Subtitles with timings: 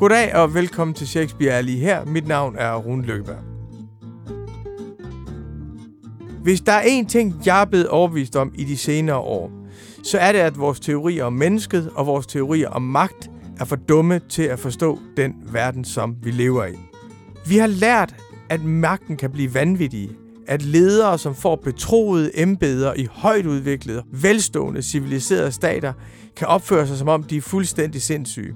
[0.00, 2.04] Goddag og velkommen til Shakespeare er lige her.
[2.04, 3.38] Mit navn er Rune Lykkeberg.
[6.42, 9.50] Hvis der er én ting, jeg er blevet overbevist om i de senere år,
[10.04, 13.76] så er det, at vores teorier om mennesket og vores teorier om magt er for
[13.76, 16.78] dumme til at forstå den verden, som vi lever i.
[17.46, 18.14] Vi har lært,
[18.48, 20.10] at magten kan blive vanvittig,
[20.46, 25.92] at ledere, som får betroede embeder i højt udviklede, velstående, civiliserede stater,
[26.36, 28.54] kan opføre sig som om de er fuldstændig sindssyge.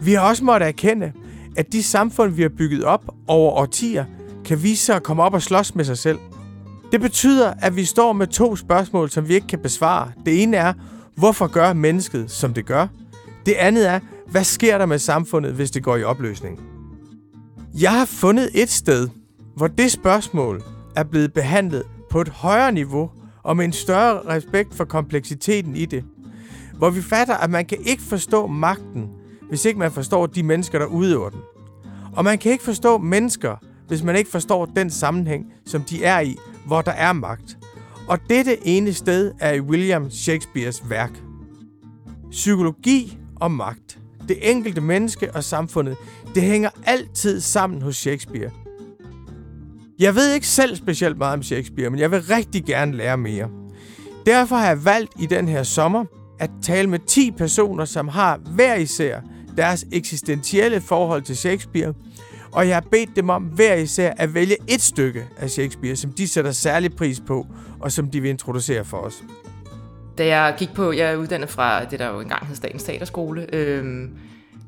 [0.00, 1.12] Vi har også måttet erkende,
[1.56, 4.04] at de samfund, vi har bygget op over årtier,
[4.44, 6.18] kan vise sig at komme op og slås med sig selv.
[6.92, 10.12] Det betyder, at vi står med to spørgsmål, som vi ikke kan besvare.
[10.26, 10.72] Det ene er,
[11.16, 12.86] hvorfor gør mennesket, som det gør?
[13.46, 16.60] Det andet er, hvad sker der med samfundet, hvis det går i opløsning?
[17.80, 19.08] Jeg har fundet et sted,
[19.56, 20.62] hvor det spørgsmål
[20.96, 23.10] er blevet behandlet på et højere niveau
[23.42, 26.04] og med en større respekt for kompleksiteten i det.
[26.76, 29.08] Hvor vi fatter, at man kan ikke forstå magten,
[29.48, 31.40] hvis ikke man forstår de mennesker, der udøver den.
[32.12, 33.56] Og man kan ikke forstå mennesker,
[33.88, 37.58] hvis man ikke forstår den sammenhæng, som de er i, hvor der er magt.
[38.08, 41.22] Og dette ene sted er i William Shakespeares værk.
[42.30, 43.98] Psykologi og magt.
[44.28, 45.96] Det enkelte menneske og samfundet,
[46.34, 48.50] det hænger altid sammen hos Shakespeare.
[49.98, 53.48] Jeg ved ikke selv specielt meget om Shakespeare, men jeg vil rigtig gerne lære mere.
[54.26, 56.04] Derfor har jeg valgt i den her sommer
[56.38, 59.20] at tale med 10 personer, som har hver især
[59.58, 61.94] deres eksistentielle forhold til Shakespeare,
[62.52, 66.12] og jeg har bedt dem om hver især at vælge et stykke af Shakespeare, som
[66.12, 67.46] de sætter særlig pris på,
[67.80, 69.22] og som de vil introducere for os.
[70.18, 73.54] Da jeg gik på, jeg er uddannet fra det, der jo engang hed Statens Teaterskole,
[73.54, 74.10] øhm,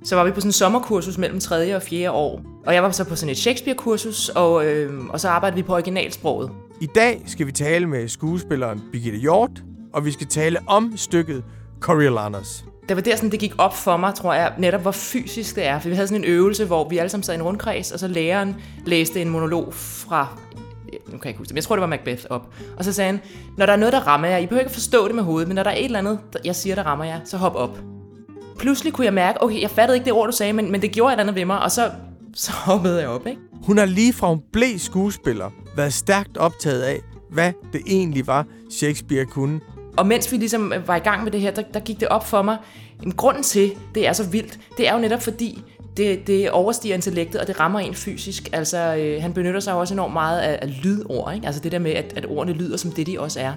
[0.04, 1.76] så var vi på sådan en sommerkursus mellem 3.
[1.76, 2.10] og 4.
[2.10, 2.42] år.
[2.66, 5.74] Og jeg var så på sådan et Shakespeare-kursus, og, øhm, og så arbejdede vi på
[5.74, 6.50] originalsproget.
[6.80, 11.44] I dag skal vi tale med skuespilleren Birgitte Hjort, og vi skal tale om stykket
[11.80, 15.56] Coriolanus det var der, sådan, det gik op for mig, tror jeg, netop hvor fysisk
[15.56, 15.78] det er.
[15.78, 17.98] For vi havde sådan en øvelse, hvor vi alle sammen sad i en rundkreds, og
[17.98, 20.38] så læreren læste en monolog fra
[20.92, 22.54] nu kan jeg ikke huske det, men jeg tror, det var Macbeth op.
[22.76, 23.20] Og så sagde han,
[23.56, 25.54] når der er noget, der rammer jer, I behøver ikke forstå det med hovedet, men
[25.54, 27.78] når der er et eller andet, jeg siger, der rammer jer, så hop op.
[28.58, 30.92] Pludselig kunne jeg mærke, okay, jeg fattede ikke det ord, du sagde, men, men det
[30.92, 31.90] gjorde et eller andet ved mig, og så,
[32.34, 33.40] så hoppede jeg op, ikke?
[33.62, 38.46] Hun har lige fra hun blev skuespiller været stærkt optaget af, hvad det egentlig var,
[38.70, 39.60] Shakespeare kunne.
[40.00, 42.08] Og mens vi ligesom øh, var i gang med det her, der, der gik det
[42.08, 42.56] op for mig,
[43.02, 45.62] en grund til, det er så vildt, det er jo netop fordi,
[45.96, 48.48] det, det overstiger intellektet, og det rammer en fysisk.
[48.52, 51.46] Altså, øh, han benytter sig også enormt meget af, af lydord, ikke?
[51.46, 53.52] Altså det der med, at, at ordene lyder som det, de også er.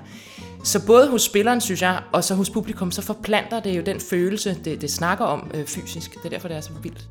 [0.63, 3.99] Så både hos spilleren, synes jeg, og så hos publikum, så forplanter det jo den
[3.99, 6.11] følelse, det, det snakker om øh, fysisk.
[6.13, 7.07] Det er derfor, det er så vildt.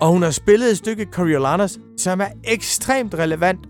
[0.00, 3.60] Og hun har spillet et stykke Coriolanus, som er ekstremt relevant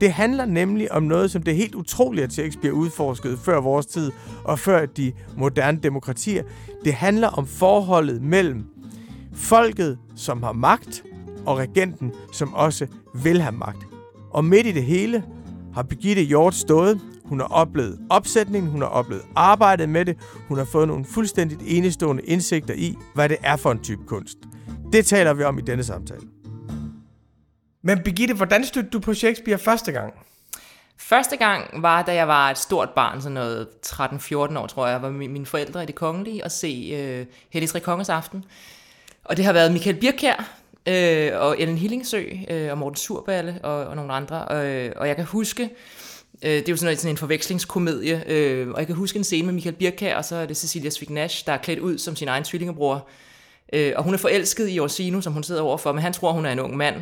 [0.00, 3.86] det handler nemlig om noget, som det er helt utroligt, at Shakespeare udforskede før vores
[3.86, 4.12] tid
[4.44, 6.42] og før de moderne demokratier.
[6.84, 8.64] Det handler om forholdet mellem
[9.34, 11.04] folket, som har magt,
[11.46, 13.86] og regenten, som også vil have magt.
[14.30, 15.22] Og midt i det hele
[15.74, 17.00] har Birgitte Hjort stået.
[17.24, 20.16] Hun har oplevet opsætningen, hun har oplevet arbejdet med det,
[20.48, 24.38] hun har fået nogle fuldstændigt enestående indsigter i, hvad det er for en type kunst.
[24.92, 26.33] Det taler vi om i denne samtale.
[27.86, 30.14] Men Birgitte, hvordan stødte du på Shakespeare første gang?
[30.96, 35.02] Første gang var, da jeg var et stort barn, sådan noget 13-14 år, tror jeg,
[35.02, 38.44] var mine forældre i det kongelige og se øh, Hellig Tre Konges Aften.
[39.24, 43.86] Og det har været Michael Birkær øh, og Ellen Hillingsø øh, og Morten Surballe og,
[43.86, 44.46] og nogle andre.
[44.50, 45.62] Øh, og jeg kan huske,
[46.42, 49.46] øh, det er jo sådan, sådan en forvekslingskomedie, øh, og jeg kan huske en scene
[49.46, 52.28] med Michael Birkær, og så er det Cecilia Svignash, der er klædt ud som sin
[52.28, 52.94] egen tvillingebror.
[52.94, 53.02] Øh,
[53.74, 56.46] Øh, og hun er forelsket i Orsino, som hun sidder overfor, men han tror, hun
[56.46, 56.94] er en ung mand.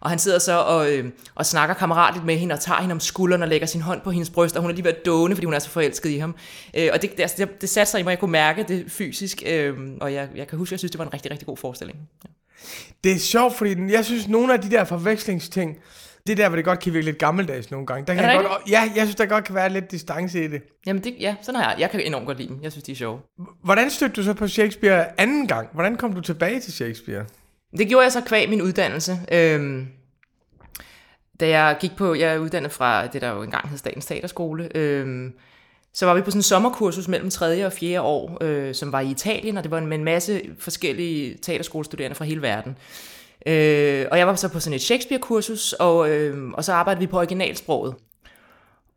[0.00, 3.00] Og han sidder så og, øh, og snakker kammeratligt med hende, og tager hende om
[3.00, 5.34] skulderen og lægger sin hånd på hendes bryst, og hun er lige ved at dåne,
[5.34, 6.34] fordi hun er så forelsket i ham.
[6.76, 8.84] Øh, og det, det, altså, det, det satte sig i mig, jeg kunne mærke det
[8.88, 11.46] fysisk, øh, og jeg, jeg kan huske, at jeg synes, det var en rigtig, rigtig
[11.46, 11.98] god forestilling.
[12.24, 12.28] Ja.
[13.04, 15.76] Det er sjovt, fordi jeg synes, nogle af de der forvekslingsting,
[16.28, 18.06] det er der, hvor det godt kan virke lidt gammeldags nogle gange.
[18.06, 20.62] Der kan jeg godt, ja, jeg synes, der godt kan være lidt distance i det.
[20.86, 21.80] Jamen, det, ja, sådan har jeg.
[21.80, 22.58] Jeg kan enormt godt lide dem.
[22.62, 23.20] Jeg synes, de er sjove.
[23.64, 25.68] Hvordan stødte du så på Shakespeare anden gang?
[25.72, 27.24] Hvordan kom du tilbage til Shakespeare?
[27.78, 29.20] Det gjorde jeg så kvæg min uddannelse.
[29.32, 29.86] Øhm,
[31.40, 34.76] da jeg gik på, jeg er uddannet fra det, der jo engang hed Statens Teaterskole,
[34.76, 35.32] øhm,
[35.94, 37.66] så var vi på sådan en sommerkursus mellem 3.
[37.66, 38.00] og 4.
[38.00, 42.24] år, øh, som var i Italien, og det var med en masse forskellige teaterskolestuderende fra
[42.24, 42.76] hele verden.
[43.48, 47.06] Øh, og jeg var så på sådan et Shakespeare-kursus, og, øh, og så arbejdede vi
[47.06, 47.94] på originalsproget.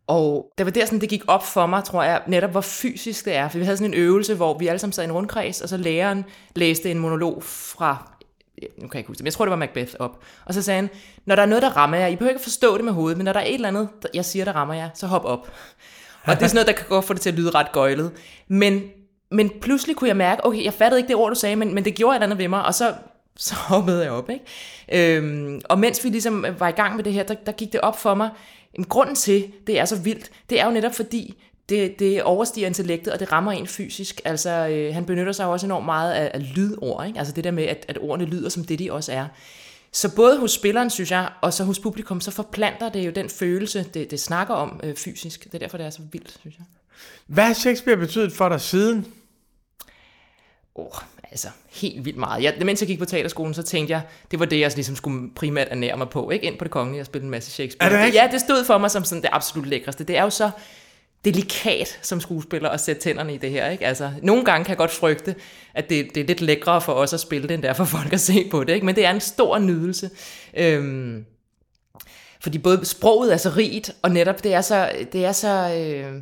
[0.07, 3.25] Og det var der, sådan, det gik op for mig, tror jeg, netop hvor fysisk
[3.25, 3.49] det er.
[3.49, 5.69] For vi havde sådan en øvelse, hvor vi alle sammen sad i en rundkreds, og
[5.69, 6.25] så læreren
[6.55, 8.17] læste en monolog fra
[8.61, 10.19] øh, nu kan jeg ikke huske det, men jeg tror, det var Macbeth op.
[10.45, 10.89] Og så sagde han,
[11.25, 13.25] når der er noget, der rammer jer, I behøver ikke forstå det med hovedet, men
[13.25, 15.51] når der er et eller andet, jeg siger, der rammer jer, så hop op.
[16.23, 18.11] Og det er sådan noget, der kan godt få det til at lyde ret gøjlet.
[18.47, 18.81] Men,
[19.31, 21.85] men pludselig kunne jeg mærke, okay, jeg fattede ikke det ord, du sagde, men, men
[21.85, 22.93] det gjorde et eller andet ved mig, og så,
[23.47, 25.17] så hoppede jeg op, ikke?
[25.17, 27.81] Øhm, og mens vi ligesom var i gang med det her, der, der gik det
[27.81, 28.29] op for mig,
[28.73, 32.67] en grunden til, det er så vildt, det er jo netop fordi, det, det overstiger
[32.67, 34.21] intellektet, og det rammer en fysisk.
[34.25, 37.19] Altså, øh, han benytter sig også enormt meget af, af lydord, ikke?
[37.19, 39.27] Altså det der med, at, at ordene lyder som det, de også er.
[39.91, 43.29] Så både hos spilleren, synes jeg, og så hos publikum, så forplanter det jo den
[43.29, 45.43] følelse, det, det snakker om øh, fysisk.
[45.43, 46.65] Det er derfor, det er så vildt, synes jeg.
[47.27, 49.13] Hvad har Shakespeare betydet for dig siden?
[50.75, 50.91] Oh,
[51.31, 52.43] altså helt vildt meget.
[52.43, 54.01] Jeg, mens jeg gik på teaterskolen, så tænkte jeg,
[54.31, 56.29] det var det, jeg ligesom skulle primært ernære mig på.
[56.29, 57.91] Ikke ind på det kongelige og spille en masse Shakespeare.
[57.91, 58.23] Er det rigtigt?
[58.23, 60.03] Ja, det stod for mig som sådan det absolut lækreste.
[60.03, 60.49] Det er jo så
[61.25, 63.69] delikat som skuespiller at sætte tænderne i det her.
[63.69, 63.85] Ikke?
[63.85, 65.35] Altså, nogle gange kan jeg godt frygte,
[65.73, 68.13] at det, det er lidt lækre for os at spille det, end der for folk
[68.13, 68.73] at se på det.
[68.73, 68.85] Ikke?
[68.85, 70.09] Men det er en stor nydelse.
[70.57, 71.25] Øhm,
[72.41, 76.21] fordi både sproget er så rigt, og netop det er så, det er så øh,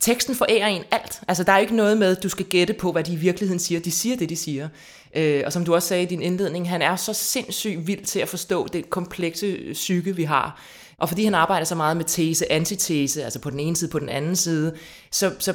[0.00, 1.20] teksten forærer en alt.
[1.28, 3.58] Altså, der er ikke noget med, at du skal gætte på, hvad de i virkeligheden
[3.58, 3.80] siger.
[3.80, 4.68] De siger det, de siger.
[5.16, 8.20] Øh, og som du også sagde i din indledning, han er så sindssygt vild til
[8.20, 10.62] at forstå det komplekse psyke, vi har.
[10.98, 13.98] Og fordi han arbejder så meget med tese, antitese, altså på den ene side, på
[13.98, 14.76] den anden side,
[15.10, 15.54] så, så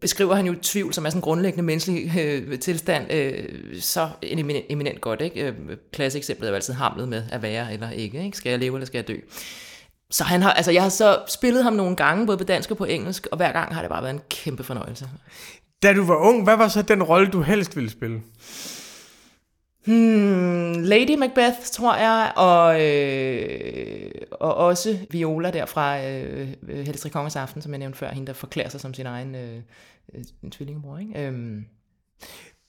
[0.00, 3.44] beskriver han jo tvivl, som er sådan en grundlæggende menneskelig øh, tilstand, øh,
[3.80, 5.20] så eminent, eminent godt.
[5.20, 5.42] Ikke?
[5.42, 5.54] Øh,
[5.92, 8.24] Klasseeksemplet er jo altid hamlet med at være eller ikke.
[8.24, 8.36] ikke?
[8.36, 9.16] Skal jeg leve, eller skal jeg dø?
[10.14, 12.76] Så han har, altså jeg har så spillet ham nogle gange, både på dansk og
[12.76, 15.08] på engelsk, og hver gang har det bare været en kæmpe fornøjelse.
[15.82, 18.22] Da du var ung, hvad var så den rolle, du helst ville spille?
[19.84, 27.36] Hmm, Lady Macbeth, tror jeg, og, øh, og også Viola der fra øh, Helle Kongers
[27.36, 29.60] Aften, som jeg nævnte før, hende der forklæder sig som sin egen øh,
[30.14, 30.98] øh, tvillingebror.
[30.98, 31.26] Ikke?
[31.26, 31.64] Øhm.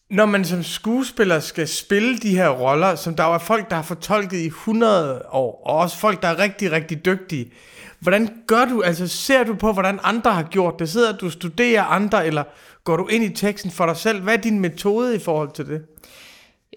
[0.10, 3.84] Når man som skuespiller skal spille de her roller, som der er folk, der har
[3.84, 7.52] fortolket i 100 år, og også folk, der er rigtig, rigtig dygtige,
[8.00, 10.90] hvordan gør du, altså ser du på, hvordan andre har gjort det?
[10.90, 12.44] Sidder du og studerer andre, eller
[12.84, 14.22] går du ind i teksten for dig selv?
[14.22, 15.81] Hvad er din metode i forhold til det?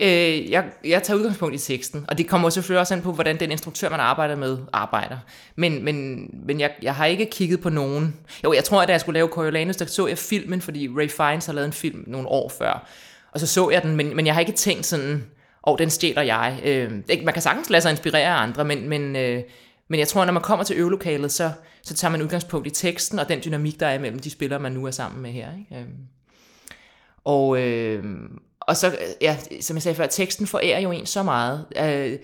[0.01, 3.41] Øh, jeg, jeg tager udgangspunkt i teksten, og det kommer selvfølgelig også an på, hvordan
[3.41, 5.19] den instruktør, man arbejder med, arbejder.
[5.57, 8.17] Men, men, men jeg, jeg har ikke kigget på nogen.
[8.45, 11.11] Jo, jeg tror, at da jeg skulle lave Coriolanus, der så jeg filmen, fordi Ray
[11.11, 12.89] Fiennes har lavet en film nogle år før.
[13.33, 15.25] Og så så jeg den, men, men jeg har ikke tænkt sådan,
[15.67, 16.61] åh, oh, den stjæler jeg.
[16.65, 16.93] Øh,
[17.25, 19.43] man kan sagtens lade sig inspirere af andre, men, men, øh,
[19.89, 21.53] men jeg tror, når man kommer til øvelokalet, så,
[21.83, 24.73] så tager man udgangspunkt i teksten og den dynamik, der er mellem de spillere, man
[24.73, 25.49] nu er sammen med her.
[25.59, 25.83] Ikke?
[25.83, 25.89] Øh.
[27.25, 28.05] Og, øh,
[28.61, 31.65] og så, øh, ja, som jeg sagde før, teksten forærer jo en så meget.
[31.77, 32.19] Øh,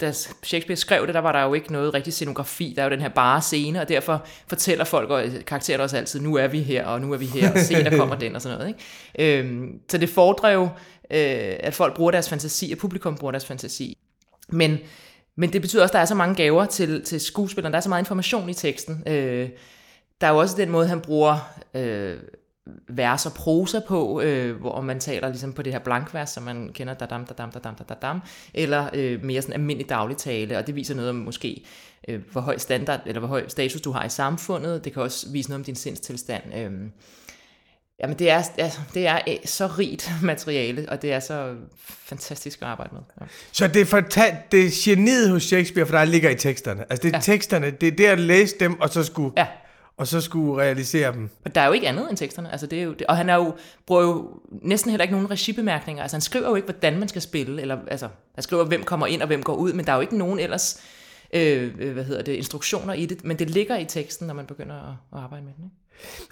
[0.00, 0.12] da
[0.42, 2.72] Shakespeare skrev det, der var der jo ikke noget rigtig scenografi.
[2.76, 6.20] Der er jo den her bare scene, og derfor fortæller folk og karakterer også altid,
[6.20, 8.42] nu er vi her, og nu er vi her, og se, der kommer den, og
[8.42, 8.74] sådan noget.
[9.18, 9.38] Ikke?
[9.38, 10.62] Øhm, så det fordrer jo,
[11.10, 13.98] øh, at folk bruger deres fantasi, og publikum bruger deres fantasi.
[14.48, 14.78] Men,
[15.36, 17.82] men det betyder også, at der er så mange gaver til, til skuespilleren, der er
[17.82, 19.02] så meget information i teksten.
[19.06, 19.48] Øh,
[20.20, 21.38] der er jo også den måde, han bruger...
[21.74, 22.16] Øh,
[22.88, 26.70] vers og prosa på, øh, hvor man taler ligesom på det her blankvers, som man
[26.72, 28.20] kender, dadam, dadam, dadam, dadam,
[28.54, 31.64] eller øh, mere sådan almindelig dagligtale, og det viser noget om måske,
[32.08, 35.26] øh, hvor høj standard, eller hvor høj status du har i samfundet, det kan også
[35.32, 36.42] vise noget om din sindstilstand.
[36.56, 36.72] Øh,
[38.02, 42.68] Jamen det er, altså, det er så rigt materiale, og det er så fantastisk at
[42.68, 43.02] arbejde med.
[43.20, 43.26] Ja.
[43.52, 46.84] Så det er, for, det er geniet hos Shakespeare, for der ligger i teksterne.
[46.90, 47.20] Altså det er ja.
[47.20, 49.46] teksterne, det er det at læse dem, og så skulle ja
[49.98, 51.30] og så skulle realisere dem.
[51.44, 52.52] Og der er jo ikke andet end teksterne.
[52.52, 53.54] Altså, det er jo, det, og han er jo,
[53.86, 56.02] bruger jo næsten heller ikke nogen regibemærkninger.
[56.02, 57.62] Altså, han skriver jo ikke, hvordan man skal spille.
[57.62, 60.00] Eller, altså, han skriver, hvem kommer ind og hvem går ud, men der er jo
[60.00, 60.80] ikke nogen ellers
[61.32, 63.24] øh, øh hvad hedder det, instruktioner i det.
[63.24, 65.64] Men det ligger i teksten, når man begynder at, at arbejde med den.
[65.64, 65.76] Ikke?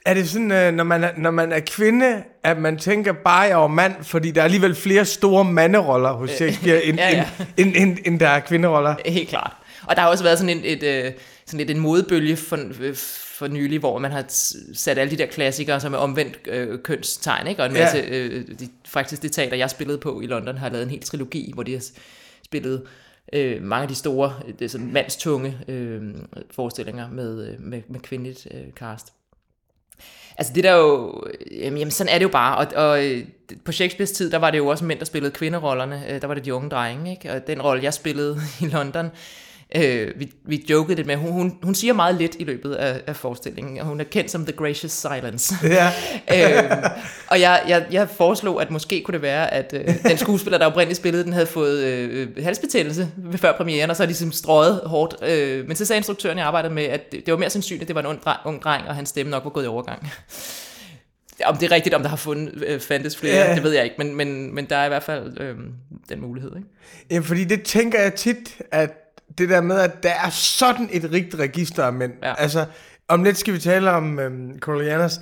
[0.06, 3.54] Er det sådan, øh, når man er, når man er kvinde, at man tænker bare
[3.54, 7.28] over mand, fordi der er alligevel flere store manderoller hos Shakespeare, end, ja, ja.
[7.56, 8.94] End, end, end, end der er kvinderoller?
[9.06, 9.56] Helt klart.
[9.86, 11.14] Og der har også været sådan et, et, et
[11.46, 12.58] sådan lidt en modebølge for,
[13.38, 14.24] for nylig, hvor man har
[14.74, 17.62] sat alle de der klassikere, som er omvendt øh, kønstegn, ikke?
[17.62, 18.18] og en masse, ja.
[18.18, 21.50] øh, de, faktisk det teater, jeg spillede på i London, har lavet en hel trilogi,
[21.54, 21.84] hvor de har
[22.44, 22.82] spillet
[23.32, 26.02] øh, mange af de store, det sådan mandstunge øh,
[26.50, 29.12] forestillinger med, øh, med, med kvindeligt øh, cast.
[30.38, 33.24] Altså det der jo, jamen, jamen sådan er det jo bare, og, og øh,
[33.64, 36.34] på Shakespeares tid, der var det jo også mænd, der spillede kvinderollerne, øh, der var
[36.34, 37.32] det de unge drenge, ikke?
[37.32, 39.10] og den rolle, jeg spillede i London,
[39.74, 43.00] Øh, vi, vi jokede lidt med, hun, hun, hun siger meget lidt i løbet af,
[43.06, 45.54] af forestillingen, og hun er kendt som The Gracious Silence.
[45.62, 45.86] Ja.
[46.62, 46.72] øh,
[47.28, 50.66] og jeg, jeg, jeg foreslog, at måske kunne det være, at øh, den skuespiller, der
[50.66, 54.80] oprindeligt spillede den, havde fået øh, halsbetændelse før premieren, og så har de ligesom strøget
[54.84, 55.14] hårdt.
[55.22, 57.88] Øh, men så sagde instruktøren, jeg arbejdede med, at det, det var mere sandsynligt, at
[57.88, 60.10] det var en ung, ung dreng, og hans stemme nok var gået i overgang.
[61.44, 63.54] Om det er rigtigt, om der har fundet, øh, fandtes flere, ja.
[63.54, 65.56] det ved jeg ikke, men, men, men der er i hvert fald øh,
[66.08, 66.56] den mulighed.
[66.56, 66.68] Ikke?
[67.10, 69.05] Jamen, fordi det tænker jeg tit, at
[69.38, 72.12] det der med, at der er sådan et rigt register af mænd.
[72.22, 72.34] Ja.
[72.34, 72.66] Altså,
[73.08, 75.20] om lidt skal vi tale om øhm, Coriolanus.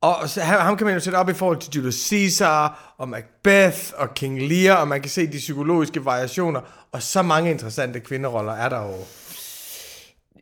[0.00, 3.78] Og så, ham kan man jo sætte op i forhold til Julius Caesar, og Macbeth,
[3.96, 6.60] og King Lear, og man kan se de psykologiske variationer,
[6.92, 8.94] og så mange interessante kvinderoller er der jo.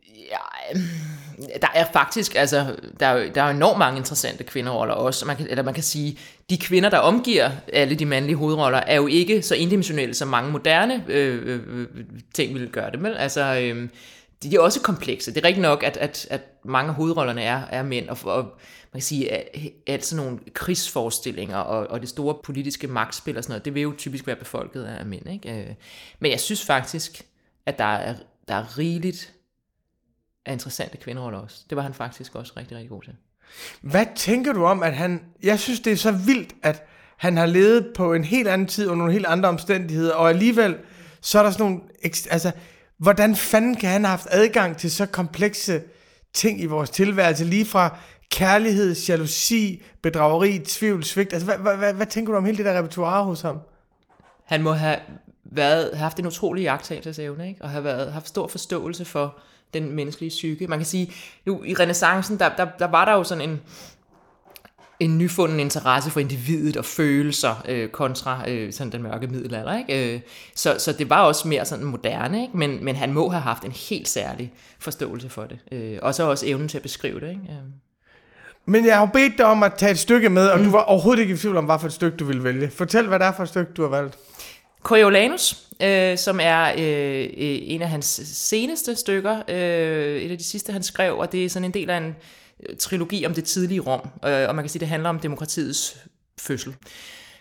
[0.05, 1.26] Ja, øhm,
[1.61, 5.25] der er faktisk, altså, der er, der er enormt mange interessante kvinderoller også.
[5.25, 8.95] Man kan, eller man kan sige, de kvinder, der omgiver alle de mandlige hovedroller, er
[8.95, 11.87] jo ikke så indimensionelle, som mange moderne øh, øh, øh
[12.33, 13.89] ting ville gøre det men Altså, øh,
[14.43, 15.33] de er også komplekse.
[15.33, 18.43] Det er rigtigt nok, at, at, at mange af hovedrollerne er, er mænd, og, og
[18.93, 23.43] man kan sige, at alt sådan nogle krigsforestillinger og, og det store politiske magtspil og
[23.43, 25.29] sådan noget, det vil jo typisk være befolket af mænd.
[25.29, 25.59] Ikke?
[25.59, 25.73] Øh,
[26.19, 27.21] men jeg synes faktisk,
[27.65, 28.15] at der er,
[28.47, 29.33] der er rigeligt
[30.47, 31.57] af interessante kvinderoller også.
[31.69, 33.13] Det var han faktisk også rigtig, rigtig god til.
[33.81, 35.21] Hvad tænker du om, at han...
[35.43, 36.87] Jeg synes, det er så vildt, at
[37.17, 40.77] han har levet på en helt anden tid og nogle helt andre omstændigheder, og alligevel
[41.21, 41.79] så er der sådan nogle...
[42.29, 42.51] Altså,
[42.97, 45.81] hvordan fanden kan han have haft adgang til så komplekse
[46.33, 47.97] ting i vores tilværelse, lige fra
[48.31, 51.33] kærlighed, jalousi, bedrageri, tvivl, svigt.
[51.33, 53.59] Altså, hvad, hvad, hvad, hvad tænker du om hele det der repertoire hos ham?
[54.45, 54.99] Han må have
[55.43, 57.61] været, have haft en utrolig jagttagelsesevne, ikke?
[57.61, 59.39] og have været, haft stor forståelse for
[59.73, 60.67] den menneskelige psyke.
[60.67, 61.13] Man kan sige,
[61.45, 63.61] nu i renaissancen, der, der, der var der jo sådan en,
[64.99, 69.77] en nyfunden interesse for individet og følelser øh, kontra øh, sådan den mørke middelalder.
[69.77, 70.13] Ikke?
[70.15, 70.21] Øh,
[70.55, 72.57] så, så det var også mere sådan moderne, ikke?
[72.57, 75.59] Men, men han må have haft en helt særlig forståelse for det.
[75.71, 77.29] Øh, og så også evnen til at beskrive det.
[77.29, 77.41] Ikke?
[77.49, 77.57] Øh.
[78.65, 80.65] Men jeg har bedt dig om at tage et stykke med, og mm.
[80.65, 82.69] du var overhovedet ikke i tvivl om, hvad for et stykke du ville vælge.
[82.69, 84.17] Fortæl, hvad det er for et stykke, du har valgt.
[84.83, 90.43] Coriolanus, øh, som er øh, øh, en af hans seneste stykker, øh, et af de
[90.43, 92.15] sidste, han skrev, og det er sådan en del af en
[92.69, 95.97] øh, trilogi om det tidlige Rom, øh, og man kan sige, det handler om demokratiets
[96.39, 96.75] fødsel.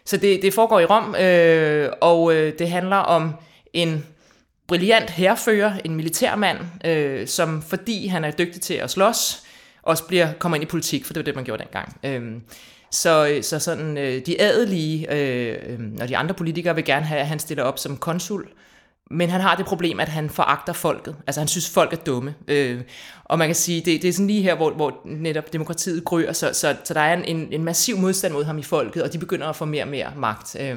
[0.04, 3.34] Så det, det foregår i Rom, øh, og øh, det handler om
[3.72, 4.06] en
[4.68, 9.42] brilliant herrefører, en militærmand, øh, som fordi han er dygtig til at slås,
[9.82, 11.96] også bliver, kommer ind i politik, for det var det, man gjorde dengang.
[12.04, 12.40] Øh,
[12.90, 17.06] så, øh, så sådan, øh, de adelige øh, øhm, og de andre politikere vil gerne
[17.06, 18.48] have, at han stiller op som konsul,
[19.10, 21.16] men han har det problem, at han foragter folket.
[21.26, 22.34] Altså han synes, folk er dumme.
[22.48, 22.80] Øh,
[23.24, 26.32] og man kan sige, det, det er sådan lige her, hvor, hvor netop demokratiet grøer,
[26.32, 29.18] så, så, så der er en, en massiv modstand mod ham i folket, og de
[29.18, 30.56] begynder at få mere og mere magt.
[30.60, 30.76] Øh,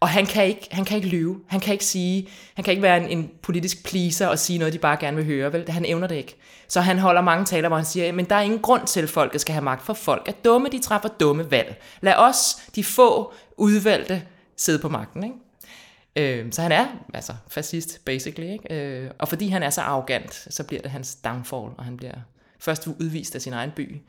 [0.00, 1.40] og han kan, ikke, han kan ikke lyve.
[1.46, 4.74] Han kan ikke sige, han kan ikke være en, en politisk pleaser og sige noget,
[4.74, 5.52] de bare gerne vil høre.
[5.52, 5.70] Vel?
[5.70, 6.36] Han evner det ikke.
[6.68, 9.10] Så han holder mange taler, hvor han siger, men der er ingen grund til, at
[9.10, 11.82] folket skal have magt, for folk er dumme, de træffer dumme valg.
[12.00, 14.22] Lad os, de få udvalgte,
[14.56, 15.24] sidde på magten.
[15.24, 16.42] Ikke?
[16.42, 18.52] Øh, så han er altså fascist, basically.
[18.52, 18.74] Ikke?
[18.74, 22.14] Øh, og fordi han er så arrogant, så bliver det hans downfall, og han bliver
[22.58, 24.00] først udvist af sin egen by.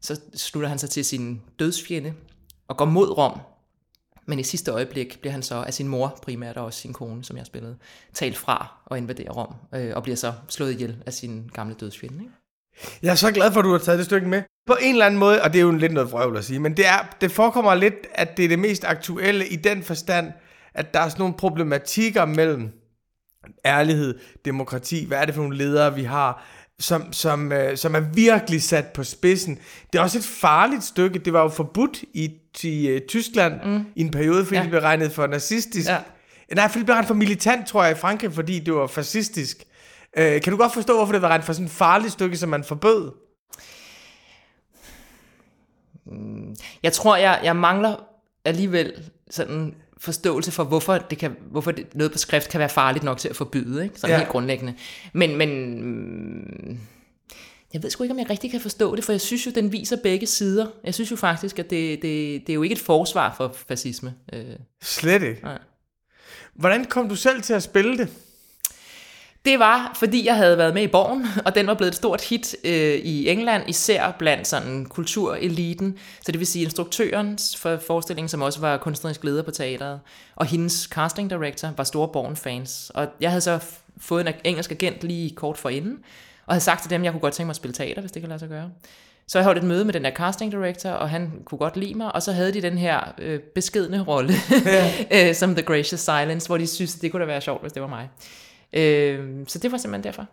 [0.00, 2.12] Så slutter han sig til sin dødsfjende
[2.68, 3.40] og går mod Rom,
[4.26, 7.24] men i sidste øjeblik bliver han så af sin mor, primært og også sin kone,
[7.24, 7.76] som jeg spillede,
[8.14, 12.18] talt fra og invaderer Rom, øh, og bliver så slået ihjel af sin gamle dødsfjende.
[12.20, 12.32] Ikke?
[13.02, 14.42] Jeg er så glad for, at du har taget det stykke med.
[14.66, 16.76] På en eller anden måde, og det er jo lidt noget vrøvl at sige, men
[16.76, 20.32] det, er, det forekommer lidt, at det er det mest aktuelle i den forstand,
[20.74, 22.72] at der er sådan nogle problematikker mellem
[23.64, 26.46] ærlighed, demokrati, hvad er det for nogle ledere, vi har,
[26.78, 29.58] som, som, øh, som er virkelig sat på spidsen.
[29.92, 31.18] Det er også et farligt stykke.
[31.18, 32.30] Det var jo forbudt i,
[32.62, 33.86] i øh, Tyskland mm.
[33.96, 34.62] i en periode, fordi ja.
[34.62, 35.88] det blev regnet for nazistisk.
[35.88, 35.98] Ja.
[36.54, 39.64] Nej, fordi det blev regnet for militant, tror jeg, i Frankrig, fordi det var fascistisk.
[40.16, 42.48] Øh, kan du godt forstå, hvorfor det var regnet for sådan et farligt stykke, som
[42.48, 43.12] man forbød?
[46.06, 47.96] Mm, jeg tror, jeg, jeg mangler
[48.44, 48.92] alligevel
[49.30, 53.18] sådan forståelse for, hvorfor, det kan, hvorfor det, noget på skrift kan være farligt nok
[53.18, 54.00] til at forbyde, ikke?
[54.00, 54.18] sådan ja.
[54.18, 54.74] helt grundlæggende.
[55.12, 55.48] Men, men
[57.74, 59.72] jeg ved sgu ikke, om jeg rigtig kan forstå det, for jeg synes jo, den
[59.72, 60.66] viser begge sider.
[60.84, 64.14] Jeg synes jo faktisk, at det, det, det er jo ikke et forsvar for fascisme.
[64.32, 64.44] Øh.
[64.82, 65.42] Slet ikke.
[65.42, 65.58] Nej.
[66.54, 68.08] Hvordan kom du selv til at spille det?
[69.44, 72.24] Det var, fordi jeg havde været med i Borgen, og den var blevet et stort
[72.24, 75.98] hit øh, i England, især blandt sådan kultureliten.
[76.24, 80.00] Så det vil sige instruktørens for forestilling, som også var kunstnerisk leder på teateret,
[80.36, 82.90] og hendes casting director var store Borgen-fans.
[82.94, 83.58] Og jeg havde så
[83.98, 85.98] fået en engelsk agent lige kort for inden,
[86.46, 88.12] og havde sagt til dem, at jeg kunne godt tænke mig at spille teater, hvis
[88.12, 88.70] det kan lade sig gøre.
[89.26, 91.94] Så jeg holdt et møde med den der casting director, og han kunne godt lide
[91.94, 94.34] mig, og så havde de den her øh, beskedne rolle,
[94.66, 95.28] ja.
[95.28, 97.72] øh, som The Gracious Silence, hvor de synes, at det kunne da være sjovt, hvis
[97.72, 98.10] det var mig.
[98.72, 100.26] Øh, så det var simpelthen derfor.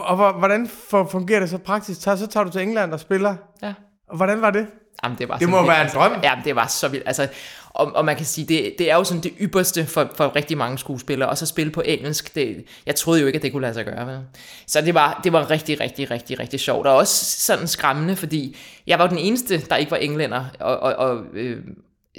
[0.00, 2.02] Og hvordan fungerer det så praktisk?
[2.02, 3.36] Så tager du til England og spiller?
[3.62, 3.74] Ja.
[4.08, 4.66] Og hvordan var det?
[5.04, 6.12] Jamen, det var det må være en drøm.
[6.22, 7.06] Ja, det var så vildt.
[7.06, 7.28] Altså,
[7.70, 10.58] og, og man kan sige, det, det er jo sådan det ypperste for, for rigtig
[10.58, 13.62] mange skuespillere, og så spille på engelsk, det, jeg troede jo ikke, at det kunne
[13.62, 14.06] lade sig gøre.
[14.06, 14.18] Vel?
[14.66, 18.56] Så det var, det var rigtig, rigtig, rigtig, rigtig sjovt, og også sådan skræmmende, fordi
[18.86, 21.58] jeg var den eneste, der ikke var englænder, og, og, og øh,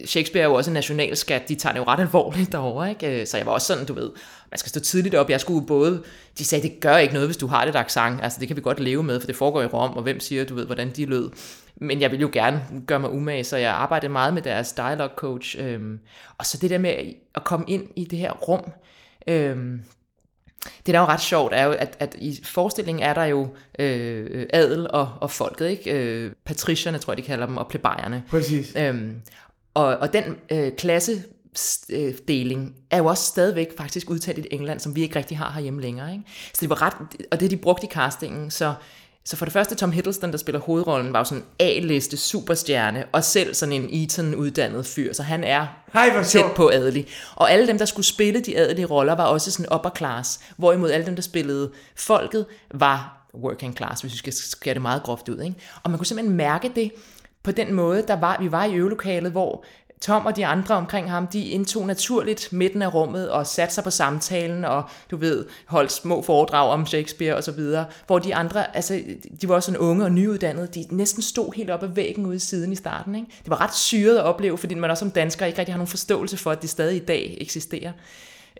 [0.05, 3.21] Shakespeare er jo også en nationalskat, de tager det jo ret alvorligt derovre, ikke?
[3.21, 4.09] Øh, så jeg var også sådan, du ved,
[4.55, 6.03] man skal stå tidligt op, jeg skulle både,
[6.37, 8.61] de sagde, det gør ikke noget, hvis du har det accent, altså det kan vi
[8.61, 11.05] godt leve med, for det foregår i Rom, og hvem siger, du ved, hvordan de
[11.05, 11.29] lød.
[11.75, 15.09] Men jeg vil jo gerne gøre mig umage, så jeg arbejdede meget med deres dialog
[15.15, 15.99] coach, øhm,
[16.37, 18.71] og så det der med at komme ind i det her rum,
[19.27, 19.81] øhm,
[20.85, 23.47] det der er jo ret sjovt, er jo, at, at i forestillingen er der jo
[23.79, 25.91] øh, adel og, og folket, ikke?
[25.91, 28.23] Øh, patricierne, tror jeg, de kalder dem, og plebejerne.
[28.29, 28.73] Præcis.
[28.77, 29.21] Øhm,
[29.73, 30.71] og, og den øh,
[31.55, 35.81] klassedeling er jo også stadigvæk faktisk udtalt i England, som vi ikke rigtig har herhjemme
[35.81, 36.11] længere.
[36.11, 36.23] Ikke?
[36.53, 36.93] Så det var ret,
[37.31, 38.73] og det de brugte i castingen, så
[39.27, 43.05] så for det første, Tom Hiddleston, der spiller hovedrollen, var jo sådan en A-liste superstjerne,
[43.11, 47.07] og selv sådan en Eton-uddannet fyr, så han er Hej, tæt på adelig.
[47.35, 50.91] Og alle dem, der skulle spille de adelige roller, var også sådan upper class, hvorimod
[50.91, 55.29] alle dem, der spillede folket, var working class, hvis vi skal skære det meget groft
[55.29, 55.41] ud.
[55.41, 55.55] Ikke?
[55.83, 56.91] Og man kunne simpelthen mærke det
[57.43, 59.65] på den måde, der var, vi var i øvelokalet, hvor
[60.01, 63.83] Tom og de andre omkring ham, de indtog naturligt midten af rummet og satte sig
[63.83, 68.35] på samtalen og, du ved, holdt små foredrag om Shakespeare og så videre, hvor de
[68.35, 69.01] andre, altså,
[69.41, 72.35] de var også sådan unge og nyuddannede, de næsten stod helt op ad væggen ude
[72.35, 73.27] i siden i starten, ikke?
[73.43, 75.87] Det var ret syret at opleve, fordi man også som dansker ikke rigtig har nogen
[75.87, 77.91] forståelse for, at de stadig i dag eksisterer.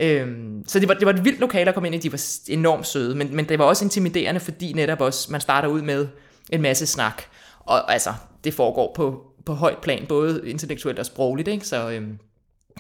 [0.01, 2.21] Øhm, så det var, det var et vildt lokale at komme ind i, de var
[2.47, 6.07] enormt søde, men, men det var også intimiderende, fordi netop også, man starter ud med
[6.49, 7.23] en masse snak,
[7.59, 8.13] og altså,
[8.43, 11.67] det foregår på på højt plan, både intellektuelt og sprogligt, ikke?
[11.67, 12.19] Så, øhm,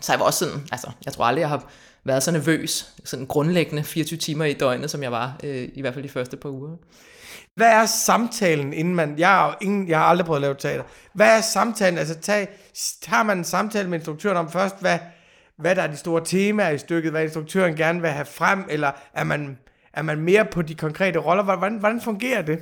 [0.01, 1.71] så jeg var også sådan, altså, jeg tror aldrig, jeg har
[2.03, 5.93] været så nervøs, sådan grundlæggende 24 timer i døgnet, som jeg var, øh, i hvert
[5.93, 6.77] fald de første par uger.
[7.55, 9.19] Hvad er samtalen, inden man...
[9.19, 10.83] Jeg har, ingen, jeg har aldrig prøvet at lave teater.
[11.13, 11.99] Hvad er samtalen?
[11.99, 12.47] Altså, tag,
[13.01, 14.99] tager man en samtale med instruktøren om først, hvad,
[15.57, 18.91] hvad der er de store temaer i stykket, hvad instruktøren gerne vil have frem, eller
[19.13, 19.57] er man,
[19.93, 21.43] er man mere på de konkrete roller?
[21.43, 22.59] Hvordan, hvordan fungerer det?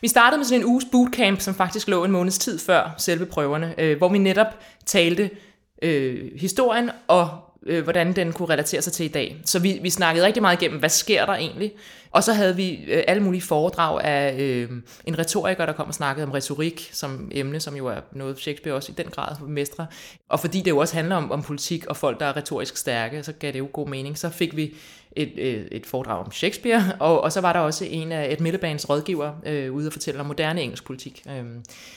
[0.00, 3.26] Vi startede med sådan en uges bootcamp, som faktisk lå en måneds tid før selve
[3.26, 5.30] prøverne, øh, hvor vi netop talte
[5.82, 7.30] øh, historien og
[7.66, 9.36] øh, hvordan den kunne relatere sig til i dag.
[9.44, 11.72] Så vi, vi snakkede rigtig meget igennem, hvad sker der egentlig?
[12.10, 14.70] Og så havde vi øh, alle mulige foredrag af øh,
[15.04, 18.76] en retoriker, der kom og snakkede om retorik som emne, som jo er noget Shakespeare
[18.76, 19.86] også i den grad mestre.
[20.28, 23.22] Og fordi det jo også handler om, om politik og folk, der er retorisk stærke,
[23.22, 24.18] så gav det jo god mening.
[24.18, 24.74] Så fik vi
[25.16, 28.40] et, et, et foredrag om Shakespeare, og, og så var der også en af et
[28.40, 31.22] Middelbanes rådgiver øh, ude og fortælle om moderne engelsk politik.
[31.28, 31.44] Øh,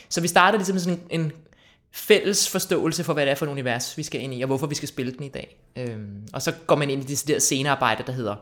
[0.09, 1.31] så vi startede ligesom sådan en, en
[1.91, 4.67] fælles forståelse for, hvad det er for et univers, vi skal ind i, og hvorfor
[4.67, 5.57] vi skal spille den i dag.
[5.75, 8.35] Øhm, og så går man ind i det der scenearbejde, der hedder,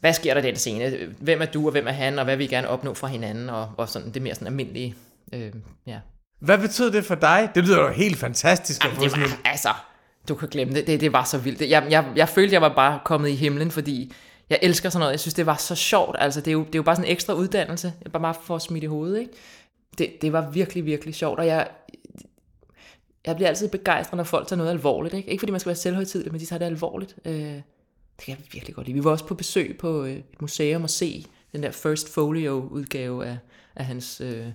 [0.00, 0.98] hvad sker der i den scene?
[1.20, 3.50] Hvem er du, og hvem er han, og hvad vil vi gerne opnå fra hinanden,
[3.50, 4.94] og, og sådan det mere sådan almindelige,
[5.32, 5.98] øhm, ja.
[6.40, 7.50] Hvad betød det for dig?
[7.54, 8.84] Det lyder jo helt fantastisk.
[8.84, 9.68] Jamen, det var, altså,
[10.28, 10.86] du kan glemme det.
[10.86, 11.00] det.
[11.00, 11.60] Det var så vildt.
[11.60, 14.12] Jeg, jeg, jeg følte, jeg var bare kommet i himlen, fordi
[14.50, 15.12] jeg elsker sådan noget.
[15.12, 16.16] Jeg synes, det var så sjovt.
[16.18, 17.92] Altså, det er jo, det er jo bare sådan en ekstra uddannelse.
[18.04, 19.32] jeg Bare, bare for at smide i hovedet, ikke?
[19.98, 21.68] Det, det var virkelig, virkelig sjovt, og jeg,
[23.26, 25.14] jeg bliver altid begejstret, når folk tager noget alvorligt.
[25.14, 27.16] Ikke, ikke fordi man skal være selvhøjtidlig, men de tager det alvorligt.
[27.24, 27.32] Øh,
[28.16, 28.98] det kan jeg virkelig godt lide.
[28.98, 33.26] Vi var også på besøg på øh, et museum og se den der First Folio-udgave
[33.26, 33.38] af,
[33.76, 34.46] af hans øh,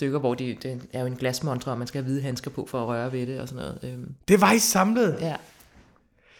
[0.00, 2.66] stykker, hvor de, det er jo en glasmontre, og man skal have hvide handsker på
[2.70, 3.78] for at røre ved det og sådan noget.
[3.82, 4.06] Øh.
[4.28, 5.18] Det var I samlet?
[5.20, 5.36] Ja.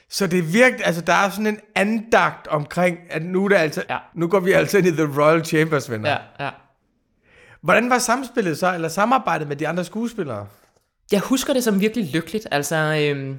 [0.08, 3.56] Så det er virkelig, altså der er sådan en andagt omkring, at nu, er det
[3.56, 3.98] altså, ja.
[4.14, 6.10] nu går vi altså ind i The Royal Chambers, venner.
[6.10, 6.50] Ja, ja.
[7.60, 10.46] Hvordan var samspillet så, eller samarbejdet med de andre skuespillere?
[11.12, 13.38] Jeg husker det som virkelig lykkeligt, altså øhm,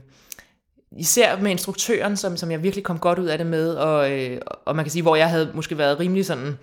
[0.97, 4.41] især med instruktøren, som, som jeg virkelig kom godt ud af det med, og, øh,
[4.65, 6.53] og man kan sige, hvor jeg havde måske været rimelig sådan øh,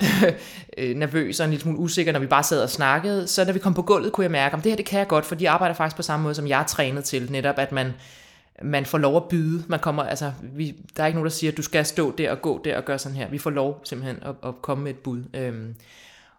[0.94, 3.58] nervøs og en lille smule usikker, når vi bare sad og snakkede, så da vi
[3.58, 5.50] kom på gulvet, kunne jeg mærke, at det her det kan jeg godt, for de
[5.50, 7.94] arbejder faktisk på samme måde, som jeg er trænet til, netop at man,
[8.62, 9.64] man får lov at byde.
[9.66, 12.30] Man kommer, altså, vi, der er ikke nogen, der siger, at du skal stå der
[12.30, 13.28] og gå der og gøre sådan her.
[13.28, 15.22] Vi får lov simpelthen at, at komme med et bud.
[15.34, 15.74] Øhm,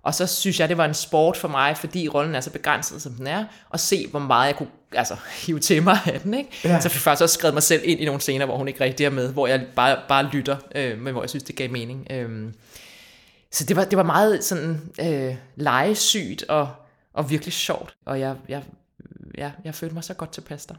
[0.04, 3.02] og så synes jeg, det var en sport for mig, fordi rollen er så begrænset,
[3.02, 6.34] som den er, at se, hvor meget jeg kunne altså, hive til mig af den.
[6.34, 6.50] Ikke?
[6.64, 6.80] Ja.
[6.80, 8.84] Så jeg fik faktisk også skrevet mig selv ind i nogle scener, hvor hun ikke
[8.84, 11.72] rigtig er med, hvor jeg bare, bare lytter, øh, men hvor jeg synes, det gav
[11.72, 12.08] mening.
[12.12, 12.52] Øh.
[13.54, 16.70] Så det var, det var meget sådan øh, legesygt og,
[17.14, 18.64] og virkelig sjovt, og jeg, jeg,
[19.38, 20.76] jeg, jeg følte mig så godt tilpas der.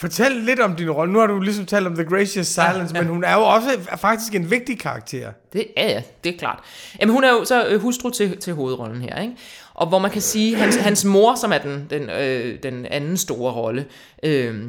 [0.00, 1.12] Fortæl lidt om din rolle.
[1.12, 3.00] Nu har du ligesom talt om The Gracious Silence, ja, ja.
[3.00, 5.32] men hun er jo også faktisk en vigtig karakter.
[5.52, 6.58] Det er ja, det er klart.
[7.00, 9.36] Jamen, hun er jo så øh, hustru til, til hovedrollen her, ikke?
[9.74, 13.16] Og hvor man kan sige, hans, hans mor, som er den, den, øh, den anden
[13.16, 13.86] store rolle,
[14.22, 14.64] øh,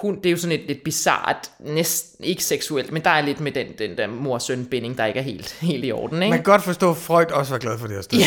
[0.00, 3.40] hun, det er jo sådan et lidt bizart, næsten ikke seksuelt, men der er lidt
[3.40, 6.22] med den, den der mor-søn-binding, der ikke er helt, helt i orden.
[6.22, 6.30] Ikke?
[6.30, 8.18] Man kan godt forstå, at Freud også var glad for det her sted.
[8.18, 8.24] Ja,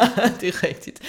[0.40, 1.00] det er rigtigt.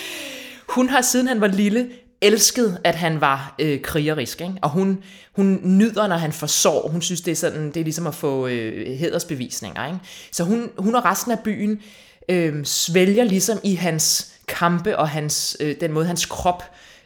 [0.70, 1.90] Hun har siden han var lille
[2.22, 4.54] elsket, at han var øh, krigerisk, ikke?
[4.62, 5.04] og hun,
[5.36, 6.88] hun nyder, når han forsår.
[6.88, 9.86] Hun synes, det er, sådan, det er ligesom at få øh, hedersbevisninger.
[9.86, 10.00] Ikke?
[10.32, 11.82] Så hun, hun og resten af byen
[12.30, 16.64] øh, svælger ligesom i hans kampe og hans, øh, den måde, hans krop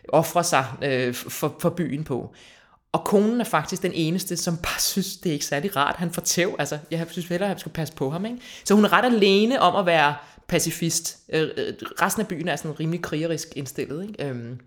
[0.09, 2.33] offre sig øh, for, for byen på.
[2.91, 6.11] Og konen er faktisk den eneste, som bare synes, det er ikke særlig rart, han
[6.11, 6.55] får tæv.
[6.59, 8.25] Altså, jeg synes hellere, at jeg skulle passe på ham.
[8.25, 8.37] Ikke?
[8.63, 10.15] Så hun er ret alene om at være
[10.47, 11.17] pacifist.
[11.33, 14.07] Øh, øh resten af byen er sådan rimelig krigerisk indstillet.
[14.07, 14.25] Ikke?
[14.25, 14.59] Øhm,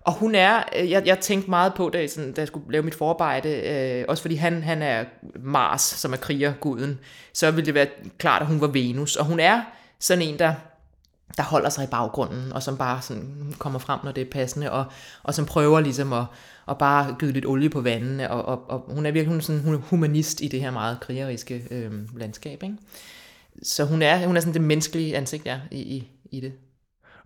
[0.00, 2.72] og hun er, øh, jeg, jeg tænkte meget på, da jeg, sådan, da jeg skulle
[2.72, 5.04] lave mit forarbejde, øh, også fordi han, han er
[5.40, 6.98] Mars, som er krigerguden,
[7.32, 7.86] så ville det være
[8.18, 9.16] klart, at hun var Venus.
[9.16, 9.62] Og hun er
[9.98, 10.54] sådan en, der,
[11.36, 14.72] der holder sig i baggrunden, og som bare sådan kommer frem, når det er passende,
[14.72, 14.84] og,
[15.22, 16.24] og som prøver ligesom at,
[16.70, 19.42] og bare gyde lidt olie på vandene, og, og, og hun er virkelig hun er
[19.42, 22.62] sådan, hun er humanist i det her meget krigeriske øh, landskab.
[22.62, 22.76] Ikke?
[23.62, 26.52] Så hun er, hun er sådan det menneskelige ansigt ja, i, i, i det.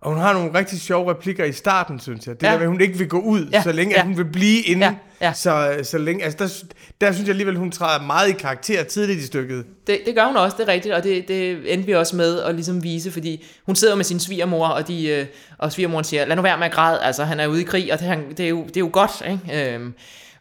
[0.05, 2.41] Og hun har nogle rigtig sjove replikker i starten, synes jeg.
[2.41, 2.51] Det ja.
[2.51, 3.63] der med, at hun ikke vil gå ud, ja.
[3.63, 3.99] så længe ja.
[3.99, 4.85] at hun vil blive inde.
[4.85, 4.93] Ja.
[5.21, 5.33] Ja.
[5.33, 9.19] Så, så længe, altså der, der synes jeg alligevel, hun træder meget i karakter tidligt
[9.19, 9.65] i stykket.
[9.87, 12.41] Det, det gør hun også, det er rigtigt, og det, det endte vi også med
[12.41, 15.25] at ligesom vise, fordi hun sidder med sin svigermor, og, de, øh,
[15.57, 17.93] og svigermoren siger, lad nu være med at græde, altså han er ude i krig,
[17.93, 19.73] og det, det, er, jo, det er jo godt, ikke?
[19.73, 19.93] Øhm,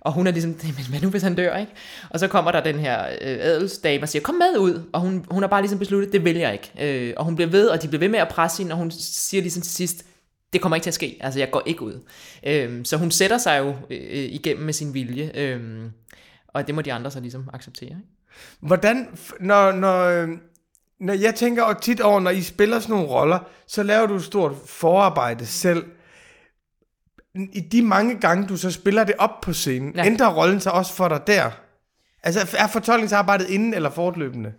[0.04, 1.72] og hun er ligesom, men hvad nu hvis han dør, ikke?
[2.10, 4.82] Og så kommer der den her øh, adelsdame og siger, kom med ud.
[4.92, 6.72] Og hun, hun har bare ligesom besluttet, det vil jeg ikke.
[6.80, 8.90] Øh, og hun bliver ved, og de bliver ved med at presse hende, og hun
[8.90, 10.04] siger ligesom til sidst,
[10.52, 11.18] det kommer ikke til at ske.
[11.20, 12.00] Altså, jeg går ikke ud.
[12.46, 15.30] Øh, så hun sætter sig jo øh, igennem med sin vilje.
[15.34, 15.60] Øh,
[16.48, 17.88] og det må de andre så ligesom acceptere.
[17.88, 18.02] Ikke?
[18.60, 19.08] Hvordan,
[19.40, 20.28] når, når, øh,
[21.00, 24.24] når jeg tænker tit over, når I spiller sådan nogle roller, så laver du et
[24.24, 25.84] stort forarbejde selv
[27.35, 30.07] i de mange gange, du så spiller det op på scenen, ja.
[30.07, 31.51] ændrer rollen sig også for dig der?
[32.23, 34.53] Altså, er fortolkningsarbejdet inden eller fortløbende?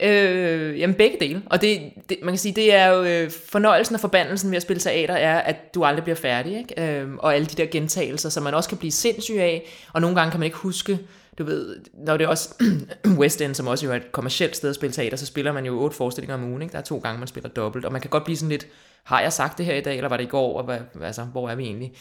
[0.00, 1.42] Øh, jamen begge dele.
[1.46, 4.62] Og det, det, man kan sige, det er jo øh, fornøjelsen og forbandelsen ved at
[4.62, 6.58] spille teater, er, at du aldrig bliver færdig.
[6.58, 7.00] Ikke?
[7.00, 9.62] Øh, og alle de der gentagelser, som man også kan blive sindssyg af.
[9.92, 10.98] Og nogle gange kan man ikke huske,
[11.38, 12.64] du ved, når det er også
[13.20, 15.66] West End, som også jo er et kommersielt sted at spille teater, så spiller man
[15.66, 16.62] jo otte forestillinger om ugen.
[16.62, 16.72] Ikke?
[16.72, 17.84] Der er to gange, man spiller dobbelt.
[17.84, 18.66] Og man kan godt blive sådan lidt,
[19.04, 21.24] har jeg sagt det her i dag, eller var det i går, og hvad, altså,
[21.24, 21.92] hvor er vi egentlig?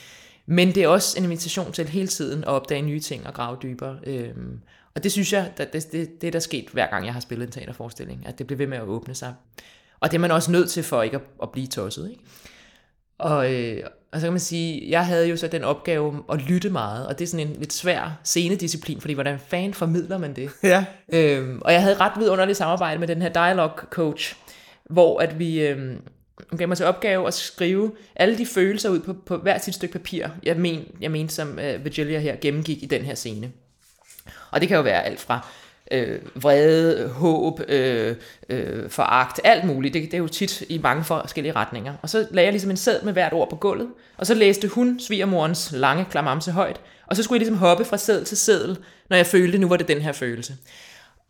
[0.46, 3.58] Men det er også en invitation til hele tiden at opdage nye ting og grave
[3.64, 4.00] dybere.
[4.04, 4.60] Øhm,
[4.96, 7.20] og det synes jeg, det, det, det, det er der sket hver gang, jeg har
[7.20, 9.34] spillet en teaterforestilling, at det bliver ved med at åbne sig.
[10.00, 12.10] Og det er man også nødt til for ikke at, at blive tosset.
[12.10, 12.24] Ikke?
[13.18, 13.84] Og, øh,
[14.16, 17.20] og så kan man sige, jeg havde jo så den opgave at lytte meget, og
[17.20, 20.50] det er sådan en lidt svær scenedisciplin, fordi hvordan fan formidler man det?
[20.64, 20.86] Ja.
[21.14, 24.36] Øhm, og jeg havde ret vidunderligt samarbejde med den her dialog coach,
[24.90, 26.02] hvor at vi, øhm,
[26.50, 29.76] hun gav mig til opgave at skrive alle de følelser ud på, på hver sit
[29.76, 33.52] stykke papir, jeg men, jeg mente, som uh, Virgilia her gennemgik i den her scene.
[34.52, 35.48] Og det kan jo være alt fra
[35.92, 38.16] øh, vrede, håb, øh,
[38.50, 39.94] øh, foragt, alt muligt.
[39.94, 41.94] Det, det er jo tit i mange forskellige retninger.
[42.02, 44.68] Og så lagde jeg ligesom en sæd med hvert ord på gulvet, og så læste
[44.68, 48.78] hun svigermorens lange klamamse højt, og så skulle jeg ligesom hoppe fra sæd til sædel,
[49.10, 50.54] når jeg følte, nu var det den her følelse.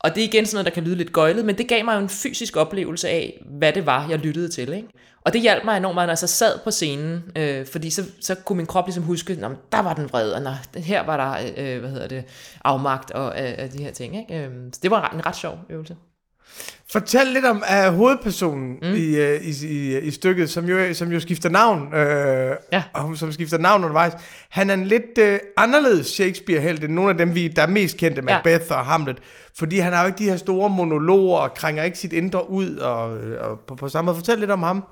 [0.06, 1.96] Og det er igen sådan noget, der kan lyde lidt gøjlet, men det gav mig
[1.96, 4.74] jo en fysisk oplevelse af, hvad det var, jeg lyttede til.
[4.74, 4.88] Ikke?
[5.22, 8.04] Og det hjalp mig enormt meget, når jeg så sad på scenen, øh, fordi så,
[8.20, 9.40] så kunne min krop ligesom huske, at
[9.72, 12.24] der var den vred, og nå, her var der øh, øh hvad hedder det,
[12.64, 14.18] afmagt og øh, de her ting.
[14.18, 14.46] Ikke?
[14.46, 15.96] Øh, så det var en ret, en ret sjov øvelse.
[16.92, 18.94] Fortæl lidt om uh, hovedpersonen mm.
[18.94, 21.98] i, uh, i, i, i stykket, som jo, som jo skifter navn, uh,
[22.74, 22.84] ja.
[22.94, 24.14] og som skifter navn undervejs.
[24.50, 27.98] Han er en lidt uh, anderledes Shakespeare-held end nogle af dem, vi, der er mest
[27.98, 28.76] kendte, Macbeth ja.
[28.76, 29.18] og Hamlet.
[29.58, 32.78] Fordi han har jo ikke de her store monologer, og krænger ikke sit indre ud,
[32.78, 33.04] og,
[33.50, 34.18] og på, på samme måde.
[34.18, 34.84] Fortæl lidt om ham.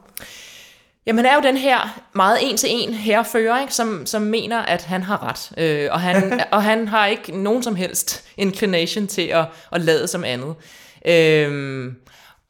[1.06, 3.74] Jamen han er jo den her meget en-til-en herrefører, ikke?
[3.74, 5.52] Som, som mener, at han har ret.
[5.58, 10.08] Øh, og, han, og han har ikke nogen som helst inclination til at, at lade
[10.08, 10.56] som andet.
[11.08, 11.96] Øhm,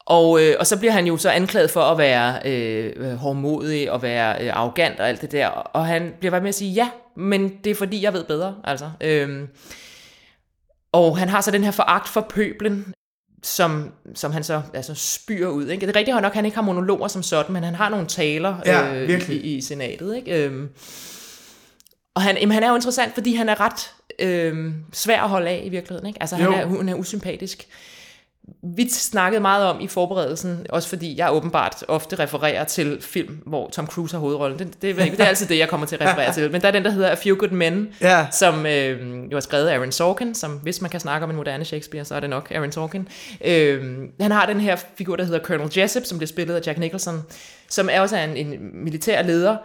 [0.06, 4.02] og, øh, og så bliver han jo så anklaget for at være øh, hårdmodig og
[4.02, 5.48] være øh, arrogant og alt det der.
[5.48, 8.54] Og han bliver bare med at sige, ja, men det er fordi, jeg ved bedre.
[8.64, 8.90] Altså.
[9.00, 9.48] Øhm,
[10.92, 12.94] og han har så den her foragt for pøblen,
[13.42, 15.68] som, som han så altså, spyr ud.
[15.68, 15.86] Ikke?
[15.86, 18.06] Det er rigtigt nok, at han ikke har monologer som sådan, men han har nogle
[18.06, 20.16] taler ja, øh, i, i senatet.
[20.16, 20.44] Ikke?
[20.44, 20.68] Øhm,
[22.14, 25.50] og han, jamen, han er jo interessant, fordi han er ret øh, svær at holde
[25.50, 26.06] af i virkeligheden.
[26.06, 26.22] Ikke?
[26.22, 27.66] Altså, han er, hun er usympatisk
[28.62, 33.70] vi snakkede meget om i forberedelsen, også fordi jeg åbenbart ofte refererer til film, hvor
[33.70, 34.58] Tom Cruise har hovedrollen.
[34.58, 36.52] Det, det, det er altid det, jeg kommer til at referere til.
[36.52, 38.26] Men der er den, der hedder A Few Good Men, ja.
[38.30, 41.36] som øh, jo er skrevet af Aaron Sorkin, som hvis man kan snakke om en
[41.36, 43.08] moderne Shakespeare, så er det nok Aaron Sorkin.
[43.44, 46.78] Øh, han har den her figur, der hedder Colonel Jessup, som bliver spillet af Jack
[46.78, 47.22] Nicholson,
[47.68, 49.56] som er også en, en militær leder,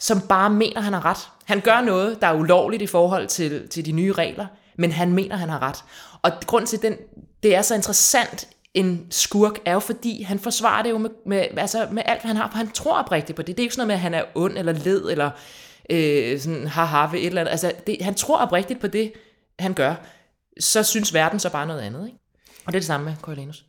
[0.00, 1.28] som bare mener, han har ret.
[1.44, 4.46] Han gør noget, der er ulovligt i forhold til, til de nye regler,
[4.78, 5.76] men han mener, han har ret.
[6.22, 6.96] Og grund til, den,
[7.42, 11.46] det er så interessant en skurk, er jo fordi, han forsvarer det jo med, med,
[11.56, 13.56] altså med alt, hvad han har, for han tror oprigtigt på det.
[13.56, 15.30] Det er ikke sådan noget med, at han er ond eller led, eller
[15.90, 17.50] øh, sådan haha ved et eller andet.
[17.50, 19.12] Altså, det, han tror oprigtigt på det,
[19.58, 19.94] han gør.
[20.60, 22.06] Så synes verden så bare noget andet.
[22.06, 22.18] Ikke?
[22.66, 23.64] Og det er det samme med Coriolanus.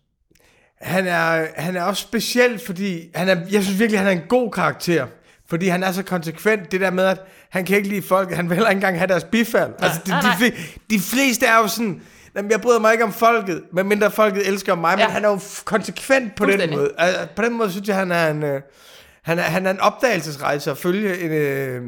[0.82, 4.28] Han er, han er også speciel, fordi han er, jeg synes virkelig, han er en
[4.30, 5.08] god karakter.
[5.50, 8.50] Fordi han er så konsekvent, det der med, at han kan ikke lide folk, han
[8.50, 9.70] vil heller ikke engang have deres bifald.
[9.70, 10.50] Nej, altså, de, nej, nej.
[10.90, 12.02] de, de fleste er jo sådan,
[12.36, 15.06] Jamen, jeg bryder mig ikke om folket, medmindre folket elsker mig, ja.
[15.08, 16.91] Men han er jo konsekvent på den måde.
[16.98, 18.62] Altså, på den måde synes jeg, han er en, øh,
[19.24, 21.82] han er, han er en opdagelsesrejse at følge øh,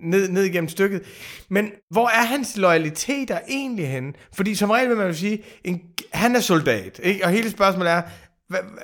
[0.00, 1.02] ned, ned igennem stykket.
[1.48, 4.12] Men hvor er hans loyaliteter egentlig henne?
[4.34, 5.80] Fordi som regel vil man jo sige, en,
[6.12, 7.24] han er soldat, ikke?
[7.24, 8.02] og hele spørgsmålet er,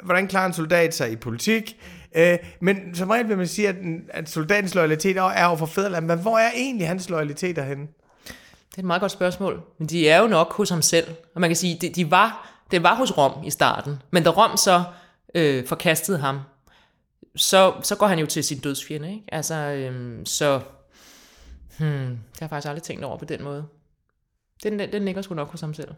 [0.03, 1.77] hvordan klarer en soldat sig i politik?
[2.17, 3.77] Øh, men som regel vil man sige, at,
[4.09, 7.87] at soldatens loyalitet er over for fædreland, men hvor er egentlig hans loyaliteter henne?
[8.71, 9.63] Det er et meget godt spørgsmål.
[9.79, 11.09] Men de er jo nok hos ham selv.
[11.35, 14.03] Og man kan sige, de, de var, det var hos Rom i starten.
[14.11, 14.85] Men da Rom så
[15.35, 16.41] øh, forkastede ham,
[17.37, 19.13] så, så går han jo til sin dødsfjende.
[19.13, 19.25] Ikke?
[19.33, 20.61] Altså, øhm, så...
[21.79, 23.65] Hmm, det har jeg faktisk aldrig tænkt over på den måde.
[24.63, 25.89] Den, den, den ligger sgu nok hos ham selv.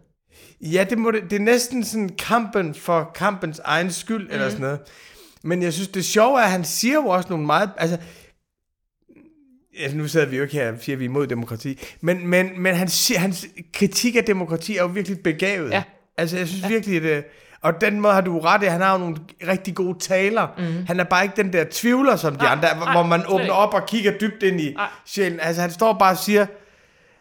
[0.61, 4.33] Ja, det, må det, det er næsten sådan kampen for kampens egen skyld, mm.
[4.33, 4.81] eller sådan noget.
[5.43, 7.71] Men jeg synes, det sjove er, at han siger jo også nogle meget...
[7.77, 7.99] Altså,
[9.81, 11.81] altså nu sidder vi jo ikke her og siger, at vi er imod demokrati.
[12.01, 15.71] Men, men, men han hans kritik af demokrati er jo virkelig begavet.
[15.71, 15.83] Ja.
[16.17, 16.69] Altså, jeg synes ja.
[16.69, 17.03] virkelig, at...
[17.03, 17.25] det-
[17.61, 19.17] Og den måde har du ret i, han har jo nogle
[19.49, 20.47] rigtig gode taler.
[20.59, 20.87] Mm.
[20.87, 23.33] Han er bare ikke den der tvivler som de Nej, andre, nej, hvor man slet
[23.33, 24.87] åbner op og kigger dybt ind i Nej.
[25.07, 25.41] sjælen.
[25.41, 26.47] Altså, han står bare og siger,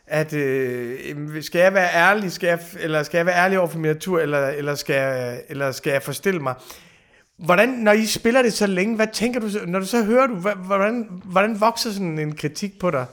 [0.07, 3.79] at øh, skal jeg være ærlig, skal jeg, eller skal jeg være ærlig over for
[3.79, 6.53] min natur, eller, eller, skal, jeg, eller skal jeg forstille mig?
[7.45, 10.35] Hvordan, når I spiller det så længe, hvad tænker du, når du så hører du,
[10.55, 13.05] hvordan, hvordan vokser sådan en kritik på dig?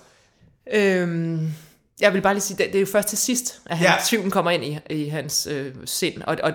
[0.73, 1.49] Øhm,
[2.01, 3.93] jeg vil bare lige sige, det, det er jo først til sidst, at han, Ja.
[4.07, 6.23] tvivlen kommer ind i, i hans øh, sind.
[6.23, 6.53] Og, og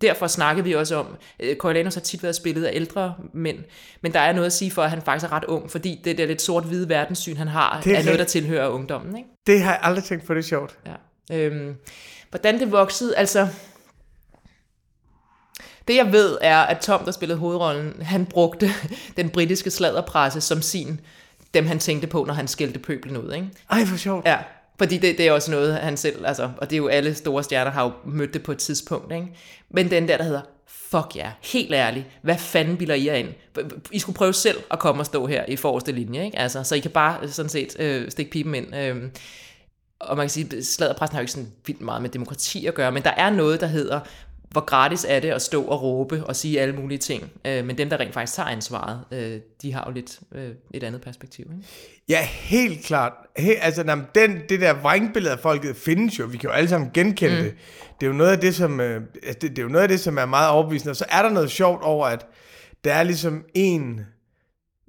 [0.00, 1.06] derfor snakkede vi også om,
[1.40, 3.58] øh, Coriolanus har tit været spillet af ældre mænd,
[4.02, 6.18] men der er noget at sige for, at han faktisk er ret ung, fordi det
[6.18, 9.16] der lidt sort-hvide verdenssyn, han har, Det er er, noget, der tilhører ungdommen.
[9.16, 9.28] Ikke?
[9.46, 10.78] Det har jeg aldrig tænkt på, det er sjovt.
[11.30, 11.36] Ja.
[11.36, 11.74] Øhm,
[12.30, 13.48] hvordan det voksede, altså...
[15.92, 18.70] Det jeg ved er, at Tom, der spillede hovedrollen, han brugte
[19.16, 21.00] den britiske sladderpresse som sin,
[21.54, 23.32] dem han tænkte på, når han skældte pøblen ud.
[23.32, 23.48] Ikke?
[23.70, 24.26] Ej, hvor sjovt.
[24.26, 24.38] Ja,
[24.78, 27.42] fordi det, det er også noget, han selv, altså, og det er jo alle store
[27.42, 29.26] stjerner, har jo mødt det på et tidspunkt, ikke?
[29.70, 33.28] Men den der, der hedder, fuck ja, helt ærligt, hvad fanden bilder I jer ind?
[33.90, 36.38] I skulle prøve selv at komme og stå her i forreste linje, ikke?
[36.38, 38.76] Altså, så I kan bare sådan set øh, stikke pipen ind.
[38.76, 38.96] Øh,
[40.00, 42.74] og man kan sige, at sladderpressen har jo ikke sådan vildt meget med demokrati at
[42.74, 44.00] gøre, men der er noget, der hedder,
[44.52, 47.30] hvor gratis er det at stå og råbe og sige alle mulige ting.
[47.46, 50.82] Øh, men dem, der rent faktisk tager ansvaret, øh, de har jo lidt øh, et
[50.84, 51.44] andet perspektiv.
[51.44, 51.68] Ikke?
[52.08, 53.12] Ja, helt klart.
[53.36, 56.24] He, altså, jamen, den, det der vrængbillede af folket findes jo.
[56.26, 57.42] Vi kan jo alle sammen genkende mm.
[57.42, 57.54] det.
[58.00, 59.88] Det er jo noget af det, som, øh, altså, det, det er jo noget af
[59.88, 60.90] det, som er meget overbevisende.
[60.92, 62.26] Og så er der noget sjovt over, at
[62.84, 64.00] der er ligesom en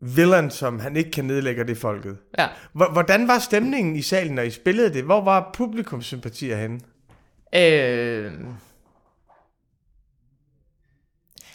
[0.02, 2.18] villain, som han ikke kan nedlægge, og det er folket.
[2.40, 2.48] Ja.
[2.74, 5.04] Hvor- Hvordan var stemningen i salen, når I spillede det?
[5.04, 6.80] Hvor var publikumssympatier henne?
[7.56, 8.32] Øh...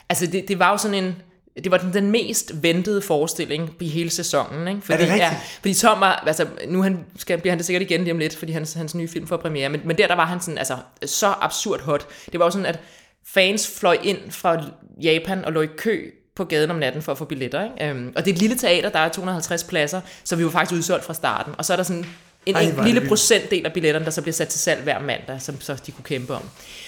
[0.08, 1.16] Altså, det, det var jo sådan en...
[1.64, 4.80] Det var den, den mest ventede forestilling i hele sæsonen, ikke?
[4.80, 5.22] Fordi, det rigtigt?
[5.22, 8.18] Ja, fordi Tom var, altså, nu han, skal, bliver han det sikkert igen lige om
[8.18, 10.58] lidt, fordi hans, hans nye film får premiere, men, men der, der var han sådan,
[10.58, 12.06] altså, så absurd hot.
[12.32, 12.80] Det var jo sådan, at
[13.26, 14.62] fans fløj ind fra
[15.02, 17.90] Japan og lå i kø på gaden om natten for at få billetter, ikke?
[17.90, 20.78] Øhm, og det er et lille teater, der er 250 pladser, så vi var faktisk
[20.78, 21.54] udsolgt fra starten.
[21.58, 22.04] Og så er der sådan
[22.46, 24.98] en, Ej, en er lille procentdel af billetterne, der så bliver sat til salg hver
[24.98, 26.42] mandag, som så de kunne kæmpe om.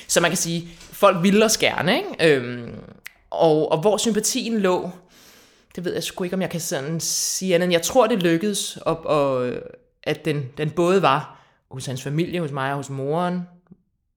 [0.06, 2.36] Så man kan sige, folk ville os gerne, ikke?
[2.36, 2.70] Øhm,
[3.30, 4.90] og, og hvor sympatien lå,
[5.76, 7.72] det ved jeg sgu ikke, om jeg kan sådan sige andet.
[7.72, 9.52] Jeg tror, det lykkedes, og, og,
[10.02, 11.40] at den, den både var
[11.70, 13.42] hos hans familie, hos mig og hos moren.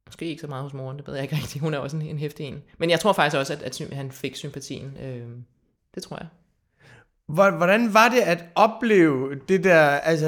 [0.05, 1.61] Måske ikke så meget hos moren, det ved jeg ikke rigtigt.
[1.61, 2.61] Hun er også en, en hæftig en.
[2.77, 4.97] Men jeg tror faktisk også, at, at han fik sympatien.
[5.03, 5.27] Øh,
[5.95, 6.27] det tror jeg.
[7.27, 10.27] Hvordan var det at opleve det der, altså,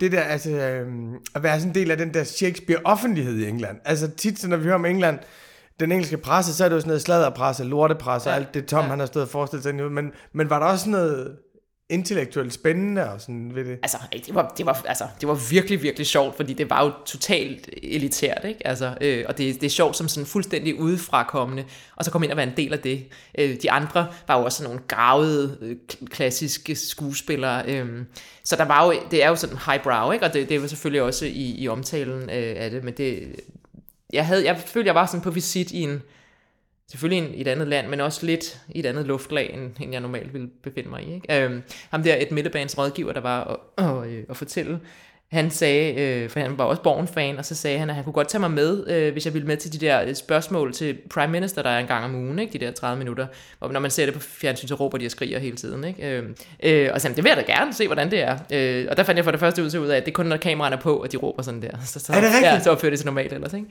[0.00, 0.88] det der, altså, øh,
[1.34, 3.78] at være sådan en del af den der Shakespeare-offentlighed i England?
[3.84, 5.18] Altså tit, når vi hører om England,
[5.80, 8.36] den engelske presse, så er det jo sådan noget sladderpresse, lortepresse og Ja.
[8.40, 8.90] alt det Tom, Ja.
[8.90, 9.82] han har stået og forestillet sig i.
[9.82, 11.36] Men, men var der også noget
[11.90, 13.78] intellektuelt spændende og sådan ved det?
[13.82, 16.92] Altså, det var, det var, altså, det var virkelig, virkelig sjovt, fordi det var jo
[17.06, 18.66] totalt elitært, ikke?
[18.66, 21.64] Altså, øh, og det, det er sjovt som sådan fuldstændig udefrakommende,
[21.96, 23.04] og så komme ind og være en del af det.
[23.38, 25.76] Øh, de andre var jo også sådan nogle gravede, øh,
[26.10, 28.02] klassiske skuespillere, øh,
[28.44, 30.24] så der var jo, det er jo sådan highbrow, ikke?
[30.26, 33.36] Og det, det var selvfølgelig også i, i omtalen øh, af det, men det,
[34.14, 36.02] jeg havde, jeg følte, jeg var sådan på visit i en,
[36.90, 39.92] selvfølgelig en, i et andet land, men også lidt i et andet luftlag, end, end
[39.92, 41.14] jeg normalt ville befinde mig i.
[41.14, 41.44] Ikke?
[41.44, 44.80] Øhm, ham der, et midtbanes rådgiver, der var og, og, øh, og fortælle,
[45.32, 48.12] han sagde, øh, for han var også Born-fan, og så sagde han, at han kunne
[48.12, 50.98] godt tage mig med, øh, hvis jeg ville med til de der øh, spørgsmål til
[51.10, 52.58] Prime Minister, der er en gang om ugen, ikke?
[52.58, 53.26] de der 30 minutter,
[53.58, 55.84] hvor når man ser det på fjernsyn, så råber de og skriger hele tiden.
[55.84, 56.10] Ikke?
[56.10, 56.24] Øh,
[56.62, 58.38] øh, og så det vil jeg da gerne se, hvordan det er.
[58.52, 60.26] Øh, og der fandt jeg for det første ud, ud af, at det er kun,
[60.26, 61.70] når kameraerne er på, at de råber sådan der.
[61.84, 62.44] Så, så, er det rigtigt?
[62.44, 63.52] Ja, så opfører det sig normalt ellers.
[63.52, 63.66] Ikke?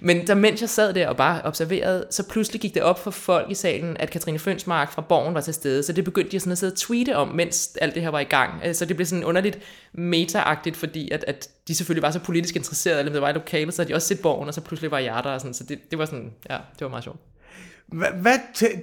[0.00, 3.10] Men da mens jeg sad der og bare observerede, så pludselig gik det op for
[3.10, 6.40] folk i salen, at Katrine Fønsmark fra Borgen var til stede, så det begyndte de
[6.40, 8.52] sådan at sidde og tweete om, mens alt det her var i gang.
[8.64, 9.58] Øh, så det blev sådan underligt
[9.98, 13.32] meta-agtigt, fordi fordi at, at de selvfølgelig var så politisk interesserede, eller det var i
[13.32, 15.54] lokalet, så havde de også set borgen, og så pludselig var jeg der, og sådan,
[15.54, 17.18] så det, det var sådan, ja, det var meget sjovt.
[17.86, 18.38] Hvad, hvad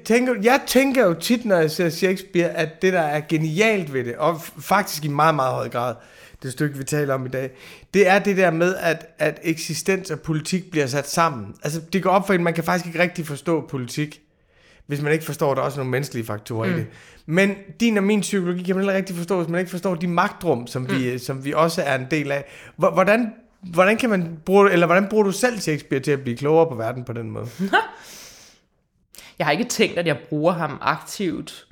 [0.06, 4.04] tænker Jeg tænker jo tit, når jeg ser Shakespeare, at det, der er genialt ved
[4.04, 5.96] det, og faktisk i meget, meget høj grad,
[6.44, 7.52] det stykke, vi taler om i dag,
[7.94, 11.56] det er det der med, at, at eksistens og politik bliver sat sammen.
[11.64, 14.22] Altså, det går op for en, man kan faktisk ikke rigtig forstå politik,
[14.88, 16.74] hvis man ikke forstår, der er også nogle menneskelige faktorer mm.
[16.74, 16.88] i det.
[17.26, 20.08] Men din og min psykologi kan man heller rigtig forstå, hvis man ikke forstår de
[20.08, 20.90] magtrum, som, mm.
[20.90, 22.46] vi, som vi også er en del af.
[22.76, 26.68] Hvordan, hvordan kan man bruge, eller hvordan bruger du selv Shakespeare til at blive klogere
[26.68, 27.48] på verden på den måde?
[29.40, 31.68] jeg har ikke tænkt, at jeg bruger ham aktivt.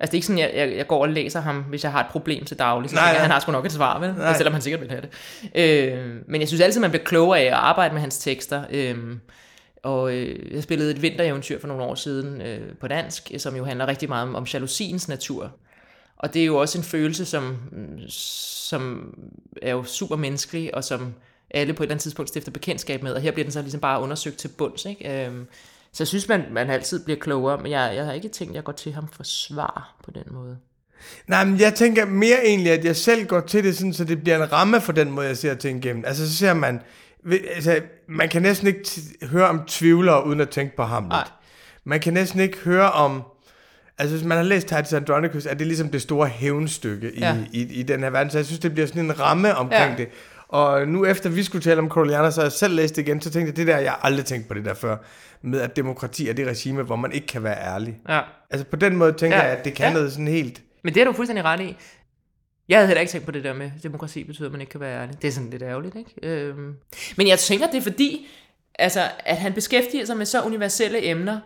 [0.00, 2.00] Altså det er ikke sådan, jeg, jeg, jeg går og læser ham, hvis jeg har
[2.00, 2.90] et problem til daglig.
[2.90, 4.14] Så nej, jeg, han har sgu nok et svar, vel?
[4.14, 4.36] Nej.
[4.36, 5.10] Selvom han sikkert vil have det.
[5.54, 8.64] Øh, men jeg synes altid, man bliver klogere af at arbejde med hans tekster.
[8.70, 8.96] Øh,
[9.84, 13.56] og øh, jeg spillede et vintereventyr for nogle år siden øh, på dansk, øh, som
[13.56, 15.52] jo handler rigtig meget om, om jalousiens natur.
[16.16, 19.14] Og det er jo også en følelse, som, mm, som
[19.62, 21.14] er jo super menneskelig, og som
[21.50, 23.80] alle på et eller andet tidspunkt stifter bekendtskab med, og her bliver den så ligesom
[23.80, 24.84] bare undersøgt til bunds.
[24.84, 25.26] Ikke?
[25.26, 25.46] Øhm,
[25.92, 28.56] så jeg synes, man, man altid bliver klogere, men jeg, jeg har ikke tænkt, at
[28.56, 30.58] jeg går til ham for svar på den måde.
[31.26, 34.22] Nej, men jeg tænker mere egentlig, at jeg selv går til det, sådan, så det
[34.22, 36.04] bliver en ramme for den måde, jeg ser ting igennem.
[36.06, 36.80] Altså, så ser man,
[37.54, 38.90] altså, man kan næsten ikke
[39.22, 41.12] høre om tvivlere, uden at tænke på ham.
[41.84, 43.22] Man kan næsten ikke høre om,
[43.98, 47.36] altså hvis man har læst Titus Andronicus, er det ligesom det store hævnstykke i, ja.
[47.52, 49.96] i, i den her verden, så jeg synes, det bliver sådan en ramme omkring ja.
[49.96, 50.08] det.
[50.48, 53.30] Og nu efter vi skulle tale om Corleone, så jeg selv læst det igen, så
[53.30, 54.96] tænkte jeg, det der, jeg har aldrig tænkt på det der før,
[55.42, 57.96] med at demokrati er det regime, hvor man ikke kan være ærlig.
[58.08, 58.20] Ja.
[58.50, 59.42] Altså på den måde tænker ja.
[59.42, 59.92] jeg, at det kan ja.
[59.92, 60.62] noget sådan helt...
[60.84, 61.76] Men det er du fuldstændig ret i.
[62.68, 64.70] Jeg havde heller ikke tænkt på det der med, at demokrati betyder, at man ikke
[64.70, 65.22] kan være ærlig.
[65.22, 66.14] Det er sådan lidt ærgerligt, ikke?
[66.22, 66.76] Øhm.
[67.16, 68.28] Men jeg tænker, det er fordi,
[68.78, 71.40] altså, at han beskæftiger sig med så universelle emner,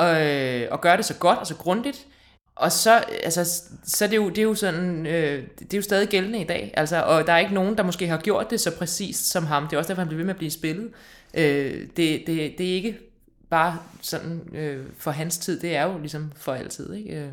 [0.00, 2.06] øh, og gør det så godt og så grundigt,
[2.54, 5.82] og så, altså, så det er jo, det er jo sådan, øh, det er jo
[5.82, 8.60] stadig gældende i dag, altså, og der er ikke nogen, der måske har gjort det
[8.60, 9.64] så præcist som ham.
[9.64, 10.90] Det er også derfor, han bliver ved med at blive spillet.
[11.34, 12.98] Øh, det, det, det er ikke
[13.50, 17.16] bare sådan øh, for hans tid, det er jo ligesom for altid, ikke?
[17.16, 17.32] Øh.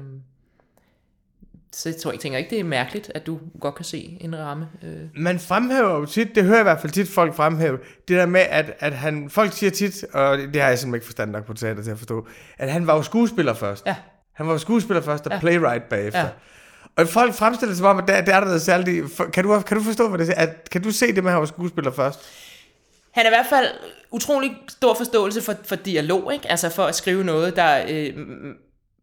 [1.77, 4.67] Så tror, jeg tænker ikke, det er mærkeligt, at du godt kan se en ramme.
[4.83, 4.99] Øh.
[5.15, 8.25] Man fremhæver jo tit, det hører jeg i hvert fald tit folk fremhæve, det der
[8.25, 11.45] med, at, at han, folk siger tit, og det har jeg simpelthen ikke forstand nok
[11.45, 13.85] på teater til at forstå, at han var jo skuespiller først.
[13.85, 13.95] Ja.
[14.33, 15.39] Han var jo skuespiller først, og ja.
[15.39, 16.19] playwright bagefter.
[16.19, 16.27] Ja.
[16.95, 19.05] Og folk fremstiller sig som om, at der, der er noget særligt.
[19.33, 20.41] Kan du, kan du forstå, hvad det er?
[20.41, 22.19] At, kan du se det med, at han var skuespiller først?
[23.11, 23.67] Han er i hvert fald
[24.11, 26.51] utrolig stor forståelse for, for dialog, ikke?
[26.51, 28.13] Altså for at skrive noget, der øh,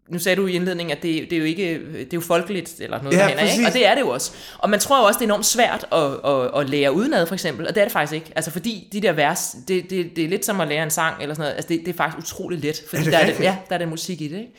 [0.09, 2.81] nu sagde du i indledningen, at det, det er jo ikke, det er jo folkeligt,
[2.81, 3.67] eller noget ja, derhen, ikke?
[3.67, 4.33] og det er det jo også.
[4.59, 7.35] Og man tror jo også, det er enormt svært at, at, at lære udenad, for
[7.35, 8.33] eksempel, og det er det faktisk ikke.
[8.37, 11.23] Altså fordi de der vers, det, det, det er lidt som at lære en sang,
[11.23, 13.41] eller sådan noget, altså det, det er faktisk utrolig let, fordi er der, er det,
[13.41, 14.53] ja, der er den musik i det, ikke?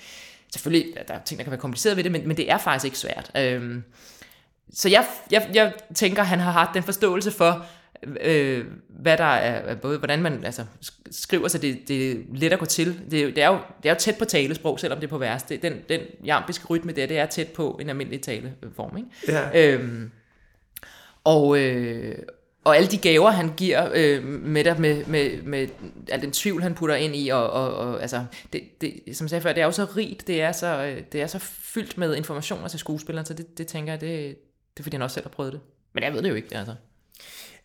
[0.52, 2.86] Selvfølgelig, der er ting, der kan være kompliceret ved det, men, men det er faktisk
[2.86, 3.32] ikke svært.
[3.38, 3.84] Øhm,
[4.74, 7.66] så jeg, jeg, jeg tænker, han har haft den forståelse for,
[8.22, 10.66] øh, hvad der er, både hvordan man altså,
[11.12, 13.00] skriver sig, det, det er let at gå til.
[13.12, 15.44] Det, det, er jo, det er jo tæt på talesprog, selvom det er på vers.
[15.44, 18.98] Det, den, den jambiske rytme der, det er tæt på en almindelig taleform.
[18.98, 19.10] Ikke?
[19.28, 19.74] Ja.
[19.74, 20.12] Øhm,
[21.24, 22.18] og, øh,
[22.64, 25.68] og alle de gaver, han giver øh, med, der, med, med, med
[26.10, 29.30] al den tvivl, han putter ind i, og, og, og altså, det, det, som jeg
[29.30, 31.98] sagde før, det er jo så rigt, det er så, øh, det er så fyldt
[31.98, 34.36] med informationer til skuespilleren, så det, det tænker jeg, det,
[34.74, 35.62] det er fordi han også selv har prøvet det.
[35.94, 36.76] Men jeg ved det jo ikke, altså.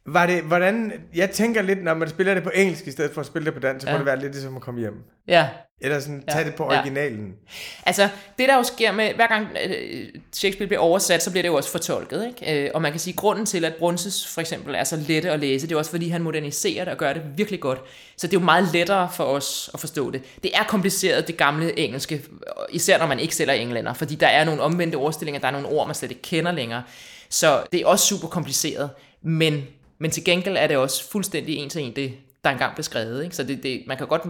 [0.07, 3.21] Var det, hvordan, jeg tænker lidt, når man spiller det på engelsk i stedet for
[3.21, 3.95] at spille det på dansk, så ja.
[3.95, 4.95] må det være lidt ligesom at komme hjem.
[5.29, 5.49] Ja.
[5.81, 6.45] Eller sådan, tage ja.
[6.45, 7.27] det på originalen.
[7.27, 7.57] Ja.
[7.87, 8.09] Altså,
[8.39, 11.55] det der jo sker med, hver gang øh, Shakespeare bliver oversat, så bliver det jo
[11.55, 12.65] også fortolket, ikke?
[12.65, 15.41] Øh, og man kan sige, grunden til, at Brunses for eksempel er så lette at
[15.41, 17.79] læse, det er også fordi, han moderniserer det og gør det virkelig godt.
[18.17, 20.23] Så det er jo meget lettere for os at forstå det.
[20.43, 22.23] Det er kompliceret, det gamle engelske,
[22.71, 25.69] især når man ikke sælger englænder, fordi der er nogle omvendte ordstillinger, der er nogle
[25.69, 26.83] ord, man slet ikke kender længere.
[27.29, 28.91] Så det er også super kompliceret,
[29.23, 29.67] men
[30.01, 33.25] men til gengæld er det også fuldstændig en til en det, der engang blev skrevet.
[33.25, 33.37] Ikke?
[33.37, 34.23] Så det, det, man kan godt,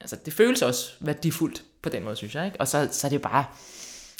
[0.00, 2.46] altså det føles også værdifuldt på den måde, synes jeg.
[2.46, 2.60] Ikke?
[2.60, 3.44] Og så, så er det bare,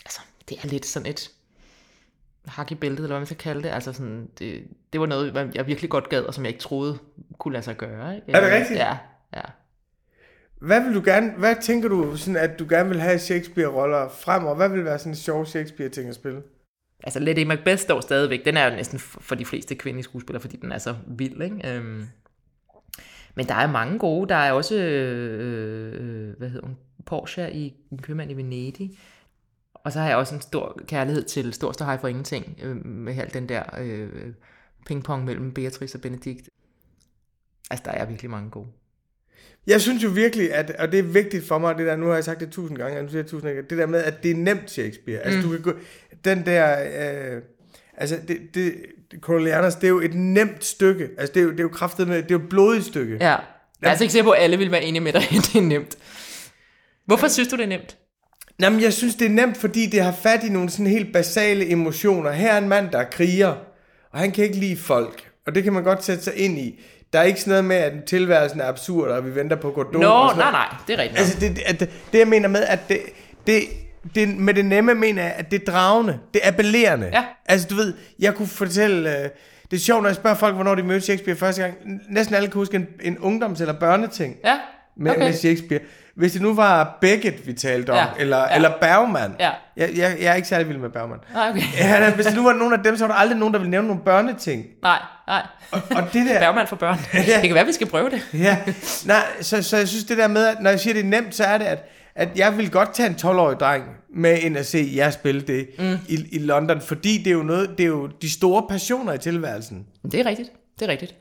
[0.04, 1.30] altså det er lidt sådan et
[2.46, 3.68] hak i bæltet, eller hvad man skal kalde det.
[3.68, 6.98] Altså sådan, det, det var noget, jeg virkelig godt gad, og som jeg ikke troede
[7.38, 8.16] kunne lade sig gøre.
[8.16, 8.32] Ikke?
[8.32, 8.78] Er det rigtigt?
[8.78, 8.98] Ja,
[9.34, 9.42] ja.
[10.58, 14.54] Hvad vil du gerne, hvad tænker du, sådan, at du gerne vil have Shakespeare-roller fremover?
[14.54, 16.42] Hvad vil være sådan en sjov Shakespeare-ting at spille?
[17.06, 18.44] Altså Lady Macbeth står stadigvæk.
[18.44, 21.76] Den er jo næsten for de fleste kvindelige skuespillere, fordi den er så vild, ikke?
[21.76, 22.06] Øhm,
[23.34, 24.28] men der er mange gode.
[24.28, 26.76] Der er også, øh, hvad hedder hun,
[27.06, 28.98] Porsche i En købmand i Venedig.
[29.74, 33.18] Og så har jeg også en stor kærlighed til Stor Ståhej for Ingenting, øh, med
[33.18, 34.32] alt den der øh,
[34.86, 36.48] pingpong mellem Beatrice og Benedikt.
[37.70, 38.68] Altså, der er virkelig mange gode.
[39.66, 42.14] Jeg synes jo virkelig, at, og det er vigtigt for mig, det der, nu har
[42.14, 44.30] jeg sagt det tusind gange, nu siger jeg tusind gange, det der med, at det
[44.30, 45.18] er nemt Shakespeare.
[45.18, 45.44] Altså, mm.
[45.44, 45.72] du kan gå,
[46.24, 47.42] den der, øh,
[47.96, 48.74] altså, det, det,
[49.20, 51.08] Coriolanus, det er jo et nemt stykke.
[51.18, 53.16] Altså, det er jo, det er jo kraftet med, det er jo et blodigt stykke.
[53.20, 53.26] Ja.
[53.26, 53.38] Jeg
[53.82, 55.60] er altså ikke sikker på, at alle vil være enige med dig, at det er
[55.62, 55.96] nemt.
[57.06, 57.96] Hvorfor synes du, det er nemt?
[58.60, 61.70] Jamen, jeg synes, det er nemt, fordi det har fat i nogle sådan helt basale
[61.70, 62.30] emotioner.
[62.30, 63.54] Her er en mand, der er kriger,
[64.12, 65.30] og han kan ikke lide folk.
[65.46, 66.80] Og det kan man godt sætte sig ind i.
[67.14, 69.92] Der er ikke sådan noget med, at tilværelsen er absurd, og vi venter på Godot.
[69.92, 71.18] Nå, nej, nej, det er rigtigt.
[71.18, 72.98] Altså, det, det, det, det jeg mener med, at det,
[73.46, 73.62] det,
[74.14, 77.10] det, med det nemme mener jeg, at det er dragende, det er appellerende.
[77.12, 77.24] Ja.
[77.46, 79.18] Altså, du ved, jeg kunne fortælle...
[79.18, 79.28] Øh,
[79.70, 81.74] det er sjovt, når jeg spørger folk, hvornår de mødte Shakespeare første gang.
[82.10, 84.58] Næsten alle kan huske en, en ungdoms- eller børneting Ja,
[84.96, 85.20] med, okay.
[85.20, 85.80] med Shakespeare.
[86.16, 88.54] Hvis det nu var Beckett, vi talte om, Ja, eller, ja.
[88.54, 89.34] eller Bergman.
[89.40, 89.50] Ja.
[89.76, 91.18] Jeg, jeg, jeg er ikke særlig vild med Bergman.
[91.34, 91.62] Nej, okay.
[91.78, 93.70] Ja, hvis det nu var nogen af dem, så var der aldrig nogen, der ville
[93.70, 94.66] nævne nogle børneting.
[94.82, 95.42] Nej, nej.
[95.70, 96.38] Og, og det der...
[96.46, 96.98] Bergman for børn.
[97.12, 98.28] Det kan være, vi skal prøve det.
[98.34, 98.58] Ja,
[99.06, 101.34] nej, så, så jeg synes det der med, at når jeg siger, det er nemt,
[101.34, 103.84] så er det, at, at jeg vil godt tage en 12-årig dreng
[104.16, 105.98] med ind og se jer spille det mm.
[106.08, 109.18] i, i London, fordi det er jo noget, det er jo de store passioner i
[109.18, 109.86] tilværelsen.
[110.12, 110.50] Det er rigtigt.
[110.78, 111.14] Det er rigtigt.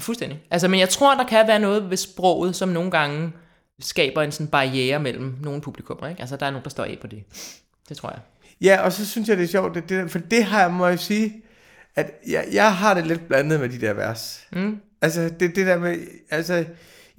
[0.00, 0.42] Fuldstændig.
[0.50, 3.32] Altså, men jeg tror, der kan være noget ved sproget, som nogle gange
[3.80, 6.08] skaber en sådan barriere mellem nogle publikummer.
[6.08, 6.20] Ikke?
[6.20, 7.22] Altså, der er nogen, der står af på det.
[7.88, 8.20] Det tror jeg.
[8.60, 10.86] Ja, og så synes jeg, det er sjovt, det, det, for det har jeg, må
[10.86, 11.42] jeg sige,
[11.96, 14.46] at jeg, jeg har det lidt blandet med de der vers.
[14.52, 14.80] Mm.
[15.02, 15.98] Altså, det, det der med,
[16.30, 16.64] altså,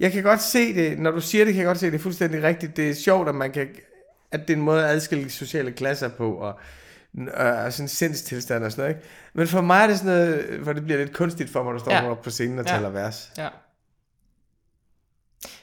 [0.00, 1.98] jeg kan godt se det, når du siger det, kan jeg godt se, det er
[1.98, 2.76] fuldstændig rigtigt.
[2.76, 3.68] Det er sjovt, at man kan,
[4.32, 6.58] at det er en måde at adskille sociale klasser på, og,
[7.34, 9.08] og sådan sindstilstand og sådan noget, ikke?
[9.34, 11.78] Men for mig er det sådan noget, hvor det bliver lidt kunstigt for mig, at
[11.78, 12.10] du står Ja.
[12.10, 12.74] op på scenen og Ja.
[12.76, 13.32] taler vers.
[13.38, 13.48] Ja.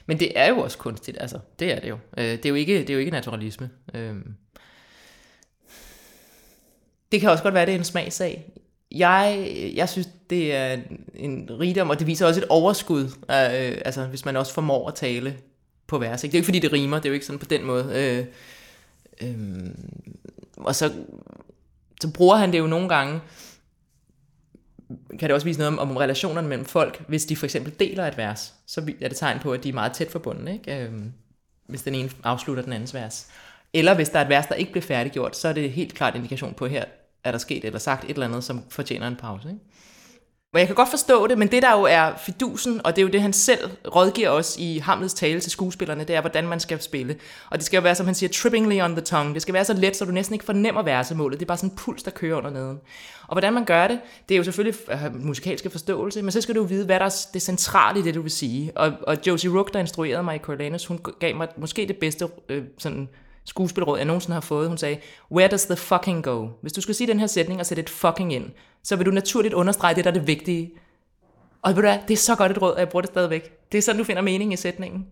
[0.06, 1.38] Men det er jo også kunstigt, altså.
[1.58, 1.98] Det er det jo.
[2.18, 3.70] Øh, det, er jo ikke, det er jo ikke naturalisme.
[3.94, 4.34] Øhm.
[7.12, 8.52] Det kan også godt være, det er en smagssag.
[8.92, 13.78] Jeg, jeg synes, det er en, en rigdom, og det viser også et overskud, øh,
[13.84, 15.36] altså hvis man også formår at tale
[15.86, 16.24] på vers.
[16.24, 16.32] Ikke?
[16.32, 17.84] Det er jo ikke, fordi det rimer, det er jo ikke sådan på den måde.
[17.94, 19.60] Øh, øh,
[20.64, 20.92] og så,
[22.00, 23.20] så bruger han det jo nogle gange,
[25.10, 28.06] kan det også vise noget om, om relationerne mellem folk, hvis de for eksempel deler
[28.06, 30.78] et vers, så er det tegn på, at de er meget tæt forbundne, ikke?
[30.78, 31.12] Øhm,
[31.66, 33.28] hvis den ene afslutter den andens vers.
[33.72, 36.14] Eller hvis der er et vers, der ikke bliver færdiggjort, så er det helt klart
[36.14, 36.84] indikation på, at her
[37.24, 39.48] er der sket eller sagt et eller andet, som fortjener en pause.
[39.48, 39.60] Ikke?
[40.52, 43.06] Men jeg kan godt forstå det, men det der jo er fidusen, og det er
[43.06, 46.60] jo det, han selv rådgiver os i Hamlets tale til skuespillerne, det er, hvordan man
[46.60, 47.16] skal spille.
[47.50, 49.34] Og det skal jo være, som han siger, trippingly on the tongue.
[49.34, 51.40] Det skal være så let, så du næsten ikke fornemmer versemålet.
[51.40, 52.78] Det er bare sådan en puls, der kører under neden.
[53.26, 56.54] Og hvordan man gør det, det er jo selvfølgelig at musikalske forståelse, men så skal
[56.54, 58.72] du jo vide, hvad der er det centrale i det, du vil sige.
[58.76, 62.28] Og, og Josie Rook, der instruerede mig i Coriolanus, hun gav mig måske det bedste
[62.48, 63.08] øh, sådan,
[63.44, 64.68] skuespilråd, jeg nogensinde har fået.
[64.68, 64.98] Hun sagde,
[65.32, 66.48] where does the fucking go?
[66.62, 68.44] Hvis du skal sige den her sætning og sætte et fucking ind,
[68.82, 70.72] så vil du naturligt understrege det, der er det vigtige.
[71.62, 73.72] Og ved du hvad, det er så godt et råd, at jeg bruger det stadigvæk.
[73.72, 75.06] Det er sådan, du finder mening i sætningen.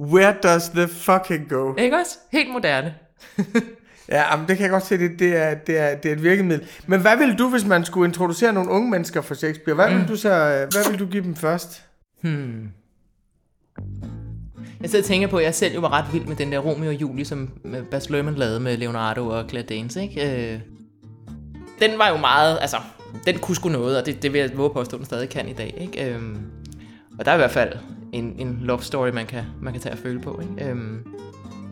[0.00, 1.74] Where does the fucking go?
[1.74, 2.18] Ikke også?
[2.32, 2.94] Helt moderne.
[4.10, 6.22] Ja, men det kan jeg godt se, det, det, er, det, er, det er et
[6.22, 6.68] virkemiddel.
[6.86, 9.74] Men hvad vil du, hvis man skulle introducere nogle unge mennesker for Shakespeare?
[9.74, 11.84] Hvad vil du så, øh, hvad vil du give dem først?
[14.80, 16.58] Jeg sidder og tænker på, at jeg selv jo var ret vild med den der
[16.58, 20.52] Romeo og Julie, som øh, Bas Lerman lavede med Leonardo og Claire Danes, ikke?
[20.52, 20.60] Øh,
[21.80, 22.76] den var jo meget, altså,
[23.26, 25.48] den kunne sgu noget, og det, det vil jeg våge påstå, at den stadig kan
[25.48, 26.14] i dag, ikke?
[26.14, 26.38] Øhm,
[27.18, 27.72] og der er i hvert fald
[28.12, 30.70] en, en love story, man kan, man kan tage og føle på, ikke?
[30.70, 31.04] Øhm,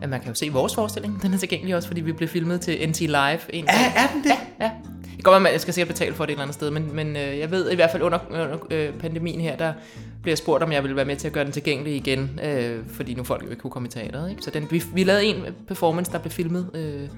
[0.01, 2.61] at man kan jo se vores forestilling, den er tilgængelig også, fordi vi blev filmet
[2.61, 3.39] til NT Live.
[3.55, 4.31] En Er, er den det?
[4.61, 4.71] Ja.
[5.15, 6.95] Det går med, at jeg skal sikkert betale for det et eller andet sted, men,
[6.95, 9.73] men øh, jeg ved i hvert fald under, under øh, pandemien her, der
[10.21, 12.79] bliver jeg spurgt, om jeg vil være med til at gøre den tilgængelig igen, øh,
[12.93, 14.29] fordi nu folk jo ikke kunne komme i teateret.
[14.29, 14.41] Ikke?
[14.41, 15.35] Så den, vi, vi lavede en
[15.67, 17.09] performance, der blev filmet, øh,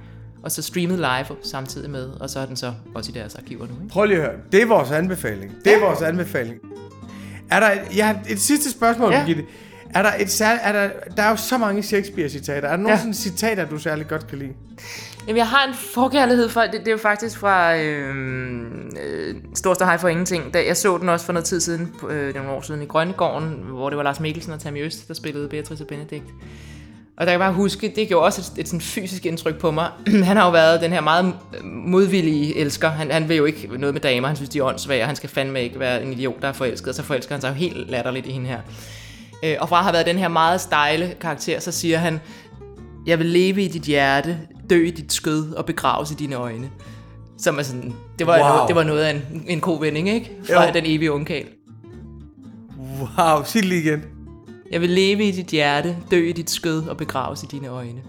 [0.43, 3.67] og så streamet live samtidig med, og så er den så også i deres arkiver
[3.67, 3.73] nu.
[3.83, 3.87] Ikke?
[3.89, 4.35] Prøv lige at høre.
[4.51, 5.51] Det er vores anbefaling.
[5.65, 6.59] Det er vores anbefaling.
[7.51, 9.17] Er der, et- jeg har et sidste spørgsmål, Ja.
[9.19, 9.25] ja.
[9.25, 9.49] Birgitte.
[9.95, 12.67] Er der, et særligt, er der, der er jo så mange Shakespeare-citater.
[12.67, 12.97] Er der nogle Ja.
[12.97, 14.51] sådan citater, du særlig godt kan lide?
[15.27, 18.15] Jamen, jeg har en forkærlighed for, det, det er jo faktisk fra øh,
[19.03, 20.53] øh, Storstad Hej for Ingenting.
[20.53, 22.61] Da jeg så den også for noget tid siden, på, øh, det var nogle år
[22.61, 25.87] siden, i Grønnegården, hvor det var Lars Mikkelsen og Tammy Øst, der spillede Beatrice og
[25.87, 26.25] Benedikt.
[27.17, 29.71] Og der kan jeg bare huske, det gjorde også et, et sådan fysisk indtryk på
[29.71, 29.89] mig.
[30.29, 31.33] han har jo været den her meget
[31.63, 32.89] modvillige elsker.
[32.89, 35.15] Han, han vil jo ikke noget med damer, han synes, de er åndssvage, og han
[35.15, 37.53] skal fandme ikke være en idiot, der er forelsket, og så forelsker han sig jo
[37.53, 38.59] helt latterligt i hende her.
[39.43, 42.19] Øh, og fra at have været den her meget stejle karakter, så siger han,
[43.05, 44.37] jeg vil leve i dit hjerte,
[44.69, 46.69] dø i dit skød og begraves i dine øjne.
[47.37, 48.47] Som er sådan, det var, Wow.
[48.47, 50.31] noget, det var noget af en, en god vending, ikke?
[50.53, 50.71] Fra Jo.
[50.73, 51.45] den evige ungkald.
[53.17, 54.03] Wow, sig lige igen.
[54.71, 57.99] Jeg vil leve i dit hjerte, dø i dit skød og begraves i dine øjne.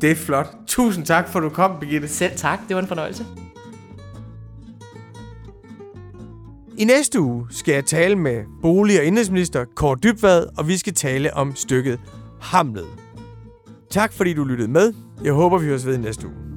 [0.00, 0.54] Det er flot.
[0.66, 2.08] Tusind tak for, at du kom, Birgitte.
[2.08, 3.26] Selv tak, det var en fornøjelse.
[6.80, 10.94] I næste uge skal jeg tale med bolig- og indrigsminister Kåre Dybvad, og vi skal
[10.94, 12.00] tale om stykket
[12.40, 12.86] Hamlet.
[13.90, 14.92] Tak fordi du lyttede med.
[15.24, 16.49] Jeg håber, vi høres ved i næste uge.